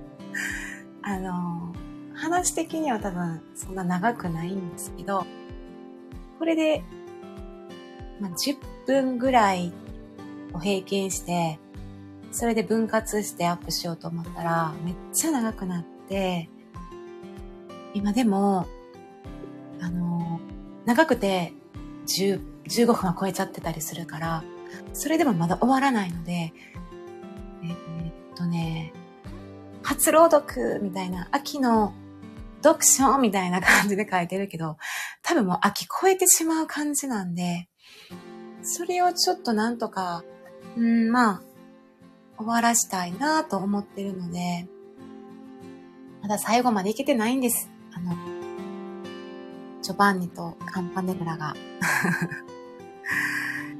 [1.02, 1.74] あの、
[2.14, 5.26] 話的には多分そんな長くないんですけど、
[6.38, 6.82] これで、
[8.20, 9.72] まあ、10分ぐらい
[10.52, 11.58] を平均して、
[12.30, 16.48] それで分割してアップしようと思ったら、めっちゃ長くなって、
[17.94, 18.66] 今でも、
[19.80, 20.40] あの、
[20.84, 21.52] 長くて
[22.06, 24.44] 10、15分は超えちゃってたりするから、
[24.98, 26.52] それでもまだ終わらないので、
[27.62, 28.92] えー、っとね、
[29.84, 31.94] 初朗読みたいな、秋の
[32.64, 34.76] 読書みたいな感じで書いてるけど、
[35.22, 37.68] 多分もう秋超えてしまう感じなんで、
[38.62, 40.24] それをちょっとなんとか、
[40.76, 41.42] うん、まあ、
[42.36, 44.66] 終わらしたいなと思ってるので、
[46.22, 47.70] まだ最後までいけてないんです。
[47.94, 48.16] あの、
[49.80, 51.54] ジョバンニとカンパネラが。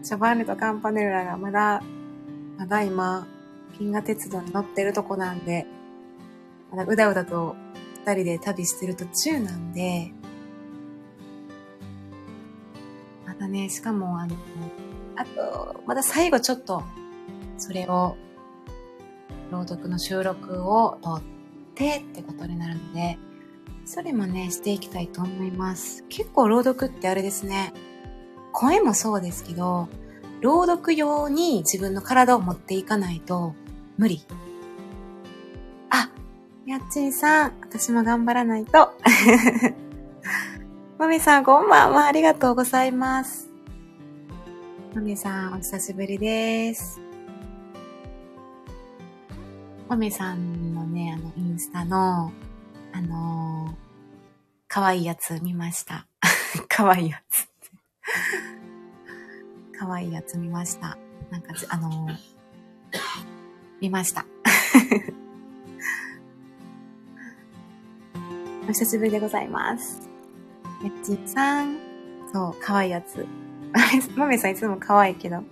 [0.09, 1.83] ジョバンニとカンパネルラがまだ、
[2.57, 3.27] まだ今、
[3.79, 5.67] 銀河鉄道に乗ってるとこなんで、
[6.71, 7.57] まだうだうだと
[8.07, 10.11] 二人で旅してる途中なんで、
[13.27, 14.35] まだね、しかもあの、
[15.17, 16.83] あと、まだ最後ちょっと、
[17.59, 18.17] それを、
[19.51, 21.23] 朗読の収録を撮っ
[21.75, 23.19] てってことになるので、
[23.85, 26.07] それもね、していきたいと思います。
[26.09, 27.75] 結構朗読ってあれですね、
[28.53, 29.89] 声もそうですけど、
[30.41, 33.55] 朗読用に自分の体を持っていかないと
[33.97, 34.25] 無理
[35.91, 36.09] あ
[36.67, 38.93] やっちんさん、私も頑張らないと。
[40.99, 42.07] まみさん、こんばんは。
[42.07, 43.49] ありがとうございます。
[44.95, 47.01] まみさん、お久しぶりです。
[49.89, 52.33] まみさんのね、あの、インスタの、
[52.93, 53.75] あのー、
[54.67, 56.07] かわいやつ見ました。
[56.69, 57.49] かわいいやつ。
[59.79, 60.99] かわいいやつ見ました。
[61.31, 62.17] なんか、あのー、
[63.81, 64.25] 見ました。
[68.69, 70.09] お久しぶりでございます。
[70.83, 71.79] やっちーさん。
[72.33, 73.27] そう、かわいいやつ。
[74.17, 75.43] まめさんいつもかわいいけど。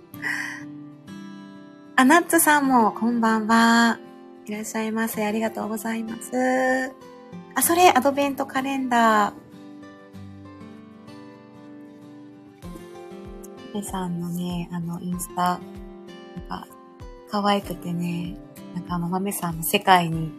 [1.95, 3.97] あ、ナッツさんも、こんばんは。
[4.45, 5.25] いらっしゃいませ。
[5.25, 6.91] ありがとうございます。
[7.55, 9.46] あ、それ、アドベントカレンダー。
[13.73, 15.59] めさんのね、あの、インスタ、なん
[16.47, 16.67] か、
[17.29, 18.37] 可愛くてね、
[18.73, 20.31] なんかあの、豆さんの世界に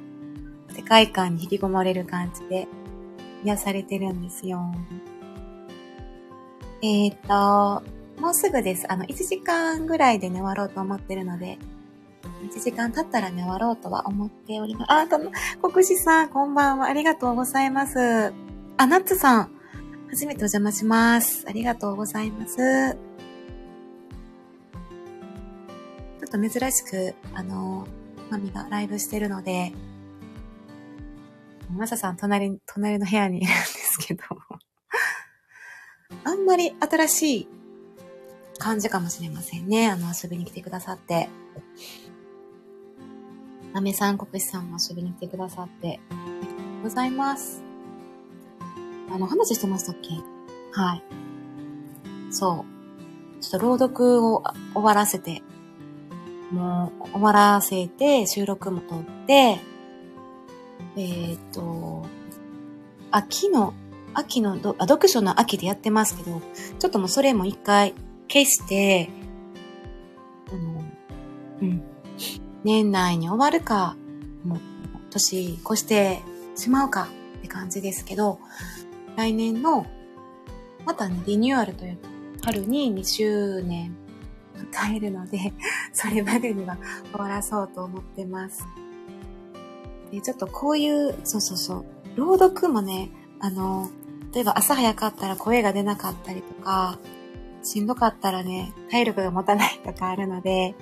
[0.78, 2.68] 世界観に引き込まれる感じで
[3.44, 4.60] 癒されてるんですよ。
[6.82, 7.82] えっ、と、
[8.20, 8.90] もうすぐです。
[8.90, 11.58] あの、1時間ぐらいでね、終わろうと思ってるので、
[12.44, 14.92] 1時間経ったらね、終わろうとは思っております。
[14.92, 16.86] あ、との、国士さん、こんばんは。
[16.86, 18.32] ありがとうございます。
[18.76, 19.50] あ、ナッツさん、
[20.10, 21.44] 初めてお邪魔します。
[21.48, 23.07] ありがとうございます。
[26.34, 27.86] ょっと珍しく、あの、
[28.30, 29.72] マミがライブしてるので、
[31.74, 34.22] マサさん隣、隣の部屋にいるんですけど
[36.24, 37.48] あんまり新しい
[38.58, 39.88] 感じかもしれませんね。
[39.88, 41.28] あの、遊びに来てくださって。
[43.72, 46.00] なめさん、国士さんも遊びに来てくださって。
[46.10, 47.62] ありがとうございます。
[49.10, 50.08] あの、話してましたっけ？
[50.72, 51.02] はい。
[52.30, 52.64] そ
[53.38, 53.42] う。
[53.42, 54.42] ちょっと朗読を
[54.74, 55.42] 終わらせて、
[56.50, 59.60] もう終わらせて、収録も撮って、
[60.96, 62.06] えっ、ー、と、
[63.10, 63.74] 秋の、
[64.14, 66.40] 秋のあ、読書の秋でやってますけど、
[66.78, 67.94] ちょっともうそれも一回
[68.28, 69.10] 消して、
[70.48, 70.84] あの、
[71.62, 71.82] うん、
[72.64, 73.96] 年内に終わるか、
[74.44, 74.58] もう
[75.10, 76.20] 年越して
[76.56, 78.38] しまうかって感じですけど、
[79.16, 79.86] 来年の、
[80.86, 82.08] またね、リニューアルというか、
[82.44, 83.94] 春に2周年
[84.58, 85.52] 迎えるので、
[85.92, 86.76] それまでには
[87.12, 88.66] 終わらそうと思ってます。
[90.10, 91.84] で、ちょっとこういう、そうそうそう、
[92.16, 93.90] 朗読もね、あの、
[94.34, 96.98] 例えば朝早かったら声が出なかったりとか、
[97.62, 100.74] しんどかったらね、体力が持たないとかあるので、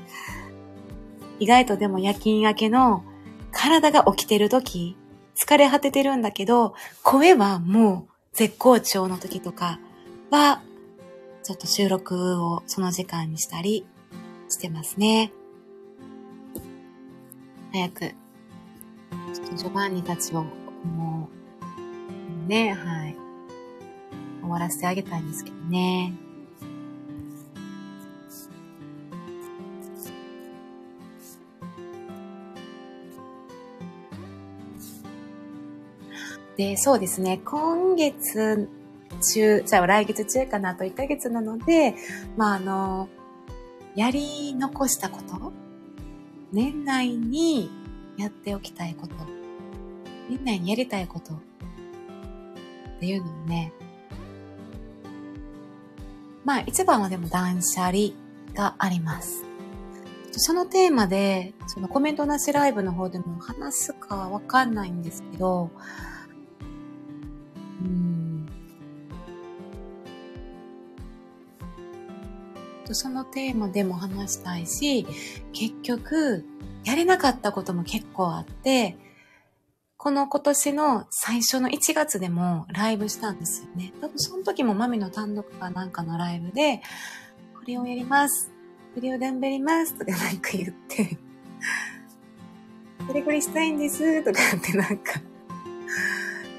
[1.38, 3.04] 意外とでも夜勤明けの
[3.52, 4.96] 体が起きてる時、
[5.36, 9.80] 疲れ果ててるんだけど、声はもう絶好調の時とか
[10.30, 10.60] は、
[11.46, 13.86] ちょっと収録をその時間にしたり
[14.48, 15.32] してますね。
[17.72, 21.28] 早くちょっとジョバンニたちを、も
[22.44, 23.16] う、ね、はい。
[24.40, 26.14] 終わらせてあげたいんですけどね。
[36.56, 37.40] で、そうですね。
[37.44, 38.68] 今月
[39.32, 41.94] 中、じゃあ来月中かなと1ヶ月なので、
[42.36, 43.08] まあ、あの、
[43.94, 45.52] やり残したこと
[46.52, 47.70] 年内に
[48.16, 49.14] やっておきたいこと、
[50.28, 51.38] 年内にやりたいことっ
[53.00, 53.72] ていうのをね、
[56.44, 58.10] まあ一番はでも断捨離
[58.54, 59.44] があります。
[60.32, 65.70] そのテーマで、そのコメントなしライブの方でも話すかわかんないんですけど、
[72.86, 75.06] とそのテーマでも話したいし、
[75.52, 76.44] 結局、
[76.84, 78.96] やれなかったことも結構あって、
[79.96, 83.92] この今年の最初の1月でもライブしたんですよね。
[84.00, 86.80] 多分その時もマミの単独かなんかのライブで、
[87.54, 88.52] これをやります。
[88.94, 89.94] これを頑張ります。
[89.94, 91.18] とかなんか言って
[93.06, 94.22] これこれしたいんです。
[94.22, 95.20] とかってなんか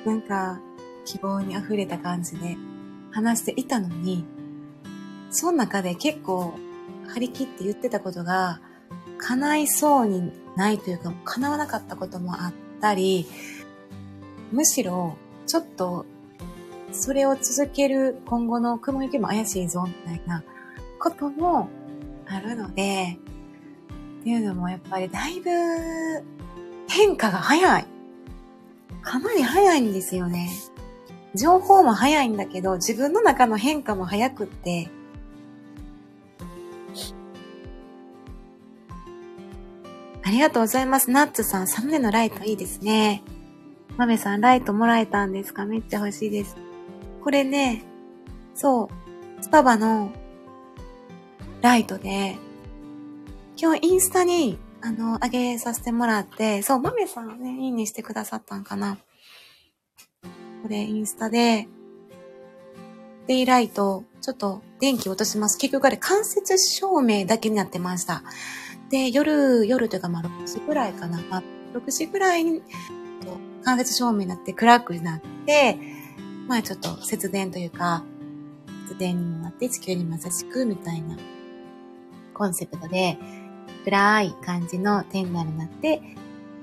[0.06, 0.60] なんか
[1.06, 2.58] 希望に溢れた感じで
[3.12, 4.26] 話していたのに、
[5.38, 6.54] その中で結構
[7.14, 8.60] 張り切って言ってたことが
[9.18, 13.28] 叶いそうにないというか叶わなかったこともあっ、たり、
[14.52, 16.06] むしろ、ちょっと、
[16.92, 20.44] それを続ける今後の雲行きも怪しいぞ、みたいな
[21.00, 21.70] ことも
[22.28, 23.18] あるので、
[24.22, 25.50] っていうのもやっぱりだいぶ
[26.88, 27.86] 変化が早い。
[29.02, 30.50] かなり早いんですよね。
[31.36, 34.90] 情報も早いんだけど、自分の中の変化も早くって、
[40.28, 41.10] ありがとうございます。
[41.10, 43.24] ナッツさん、サムネのライトいいですね。
[43.96, 45.66] マメさん、ライトもらえたんですか？
[45.66, 46.58] めっちゃ欲しいです。
[47.24, 47.86] これね、
[48.54, 48.90] そ
[49.40, 50.12] う、スタバの
[51.62, 52.36] ライトで、
[53.56, 58.98] 今日インスタに、あの、上げさせてもらって、そう、マメさんね、いいにしてくださったんかな。
[60.62, 61.70] これ、インスタで、
[63.28, 65.58] デイライト、ちょっと電気落とします。
[65.58, 68.24] 結局あれ、間接照明だけになってました。
[68.90, 71.22] で、夜、夜というかまあ6時ぐらいかな。
[71.30, 72.62] まあ、6時ぐらいに、
[73.64, 75.78] 間接照明になって暗くなって、
[76.48, 78.04] まあちょっと節電というか、
[78.88, 81.18] 節電にもなって地球にも優しくみたいな
[82.34, 83.18] コンセプトで、
[83.84, 86.02] 暗い感じの店内になって、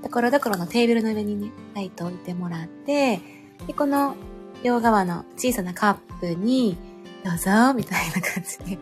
[0.02, 3.20] ところどころのテーブルの上にね、ライトを置いてもらって、
[3.66, 4.14] で、この
[4.62, 6.76] 両側の小さなカップに、
[7.24, 8.78] どうぞ、みたいな感じで、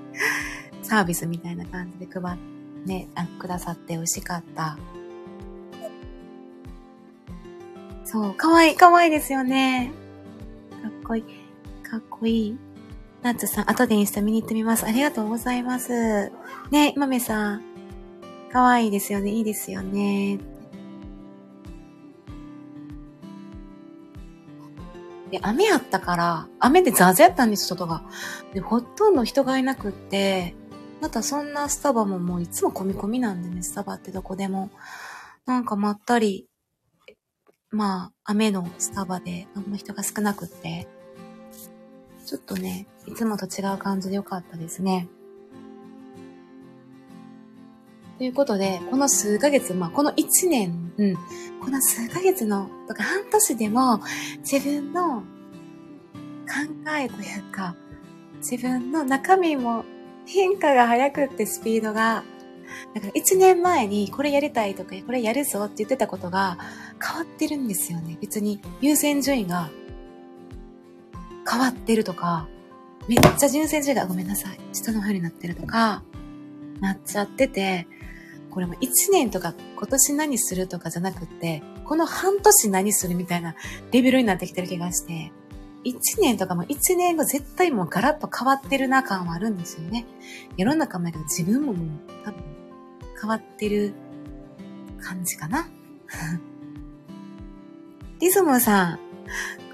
[0.83, 2.39] サービスみたいな感じで配っ、
[2.85, 4.79] ね、あくださって美味しかった。
[8.05, 9.93] そう、かわいい、かわいいですよね。
[10.83, 11.25] かっこいい。
[11.83, 12.59] かっこいい。
[13.23, 14.85] ナッツさん、後でインスタ見に行ってみます。
[14.85, 16.31] ありがとうございます。
[16.71, 17.63] ね、マメさん。
[18.53, 19.31] かわいいですよね。
[19.31, 20.41] いいですよね。
[25.31, 28.03] で、雨やったから、雨でザーザーやったんです、外が。
[28.53, 30.55] で、ほとんど人がいなくって、
[31.03, 34.71] またそんなスタバももういつも込み込みなんでね、スタバってどこでも。
[35.47, 36.47] なんかまったり、
[37.71, 40.87] まあ、雨のスタバであんま人が少なくって、
[42.25, 45.09] ちょっとね、いつもと違う感じでよかったですね。
[48.19, 51.17] ということで、この数ヶ月、まあ、この1年、うん、
[51.61, 54.01] この数ヶ月の、とか半年でも、
[54.49, 55.25] 自分の考
[56.97, 57.75] えというか、
[58.37, 59.85] 自分の中身も
[60.33, 62.25] 変化が早くってスピードが。
[62.95, 66.59] だから1年前にこれやりたいとか、これやるぞって言ってたことが
[67.01, 68.17] 変わってるんですよね。
[68.21, 69.71] 別に優先順位が
[71.49, 72.49] 変わってるとか、
[73.09, 74.59] めっちゃ優先順位がごめんなさい。
[74.73, 76.03] 下の方になってるとか、
[76.81, 77.87] なっちゃってて、
[78.51, 83.55] これも1年とか今年何するとかじゃなくって、この半年何するみたいな
[83.91, 85.33] レベルになってきてる気がして、
[85.85, 90.07] 1年とかも1年後絶対もうガラッと変わってるな感はあるんですよね。
[90.57, 91.89] 世の中もやけど自分ももう
[92.25, 92.43] 多分
[93.21, 93.95] 変わってる
[95.01, 95.69] 感じかな。
[98.21, 98.99] リズムさん、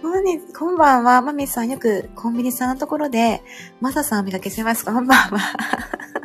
[0.00, 1.20] こんに、こんばんは。
[1.20, 3.42] マミさんよくコンビニさんのところで、
[3.80, 5.38] マサさんお見かけしますこんばんは。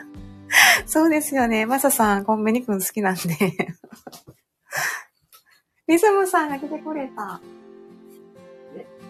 [0.85, 1.65] そうですよね。
[1.65, 3.21] マサさんコンビニくん好きなんで。
[5.87, 7.41] リズムさんが来てくれた。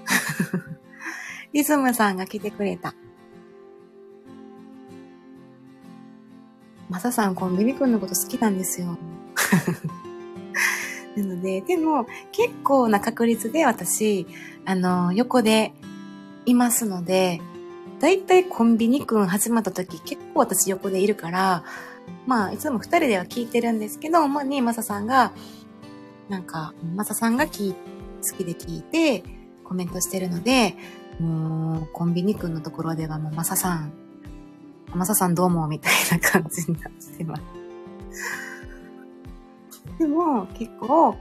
[1.54, 2.94] リズムさんが来てくれた。
[6.90, 8.98] マサさん、コンビニくんのこと好きなんですよ。
[11.18, 14.28] なので、でも、結構な確率で私、
[14.66, 15.74] あの、横で
[16.46, 17.42] いますので、
[18.00, 21.64] だいたいコンビニくん始まった時、結構私横でいるから、
[22.28, 25.32] まあ、いつも二人では聞いてるんですけど、まあに、マサさんが、
[26.30, 27.74] なんか、マサさんが好き
[28.44, 29.24] で聞いて、
[29.74, 30.76] コメントしてるので、
[31.20, 33.92] もう、コンビニくんのところではもう、マサさん、
[34.94, 37.42] マサさんどうも、みたいな感じになってます。
[39.98, 41.16] でも、結構、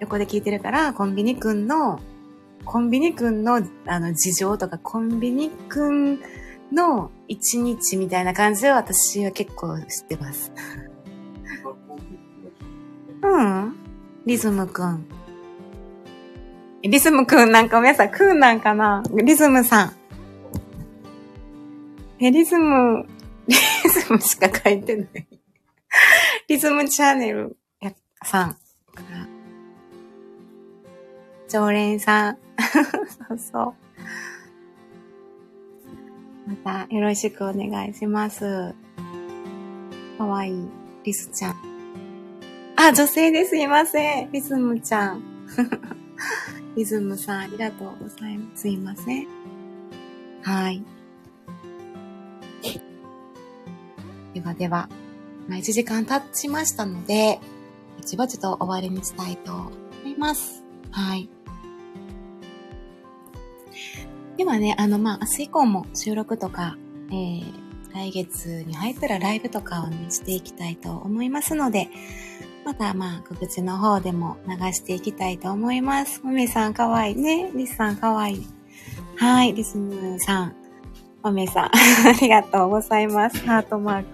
[0.00, 2.00] 横で聞いてるから、コンビニくんの
[2.64, 6.18] コンビニくんの、あの、事情とか、コンビニくん
[6.72, 10.52] の一日みたいな感じで私は結構知ってます。
[13.22, 13.76] うん。
[14.26, 15.15] リズムくん。
[16.88, 19.02] リズムくんなんか皆さん、くんなんかな？
[19.10, 19.96] リズムさん。
[22.18, 23.06] え、リズム、
[23.46, 23.54] リ
[23.90, 25.26] ズムしか書いてない。
[26.48, 28.50] リズムチャンネルやさん
[28.94, 29.26] から。
[31.48, 32.38] 常連さん。
[33.28, 33.74] そうそう。
[36.64, 38.74] またよろしくお願いします。
[40.18, 40.68] かわいい。
[41.04, 41.56] リスちゃん。
[42.76, 44.32] あ、女性ですいません。
[44.32, 45.22] リズムちゃん。
[46.76, 48.62] リズムさん、ありがとうございます。
[48.62, 49.26] すいません。
[50.42, 50.84] はい。
[54.34, 54.90] ではでは、
[55.48, 57.40] まあ、1時間経ちましたので、
[57.98, 59.70] 一ぼちと終わりにしたいと思
[60.04, 60.62] います。
[60.90, 61.30] はい。
[64.36, 66.76] ではね、あの、まあ、明日以降も収録とか、
[67.08, 67.44] えー、
[67.94, 71.88] 来月に入ったらライブとかをね、していきたいと思いますので、
[72.66, 76.20] また、まあ、告知の方でも流していきたいと思います。
[76.24, 77.48] もめさんかわいいね。
[77.54, 78.46] リスさんかわいい。
[79.14, 80.56] はい、リスムさん。
[81.22, 81.70] もめさん、 あ
[82.20, 83.38] りがとうございます。
[83.46, 84.08] ハートマーク。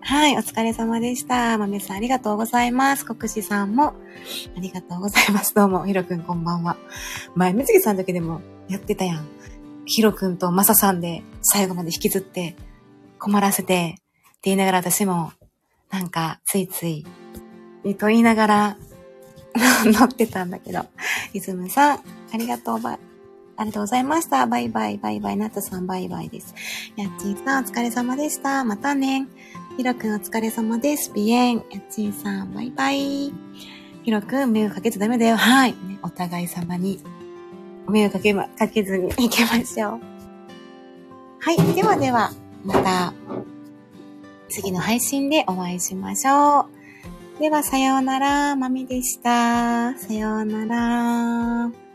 [0.00, 1.56] はい、お疲れ様でした。
[1.58, 3.06] まめさん、ありがとうございます。
[3.06, 3.94] 国士さんも、
[4.56, 5.54] ありがとうございます。
[5.54, 6.76] どうも、ひろくんこんばんは。
[7.36, 9.28] 前、みつぎさんだけでもやってたやん。
[9.86, 12.56] ひろくんとまささんで最後まで引きずって
[13.20, 15.32] 困らせてって言いながら私も
[15.90, 17.04] なんかついつい
[17.84, 18.76] えと言いながら
[19.84, 20.86] 乗ってたんだけど。
[21.32, 21.98] リズムさん、
[22.32, 22.98] ありがとうば、
[23.56, 24.46] ありがとうございました。
[24.46, 26.54] バイバイ、バイバイ、ナットさんバイバイです。
[26.96, 28.64] やっちーさん、お疲れ様でした。
[28.64, 29.26] またね。
[29.76, 31.10] ひろくんお疲れ様です。
[31.12, 31.56] ビエン。
[31.70, 33.32] やっちーさん、バイバイ。
[34.02, 35.36] ひろくん、迷惑かけちゃダメだよ。
[35.36, 35.74] はい。
[36.02, 37.00] お互い様に、
[37.88, 40.00] 迷惑かけま、かけずに行きましょう。
[41.40, 41.74] はい。
[41.74, 42.32] ではでは、
[42.64, 43.14] また、
[44.50, 46.66] 次の配信でお会いしましょ
[47.38, 47.40] う。
[47.40, 48.56] では、さようなら。
[48.56, 49.96] まみでした。
[49.98, 51.89] さようなら。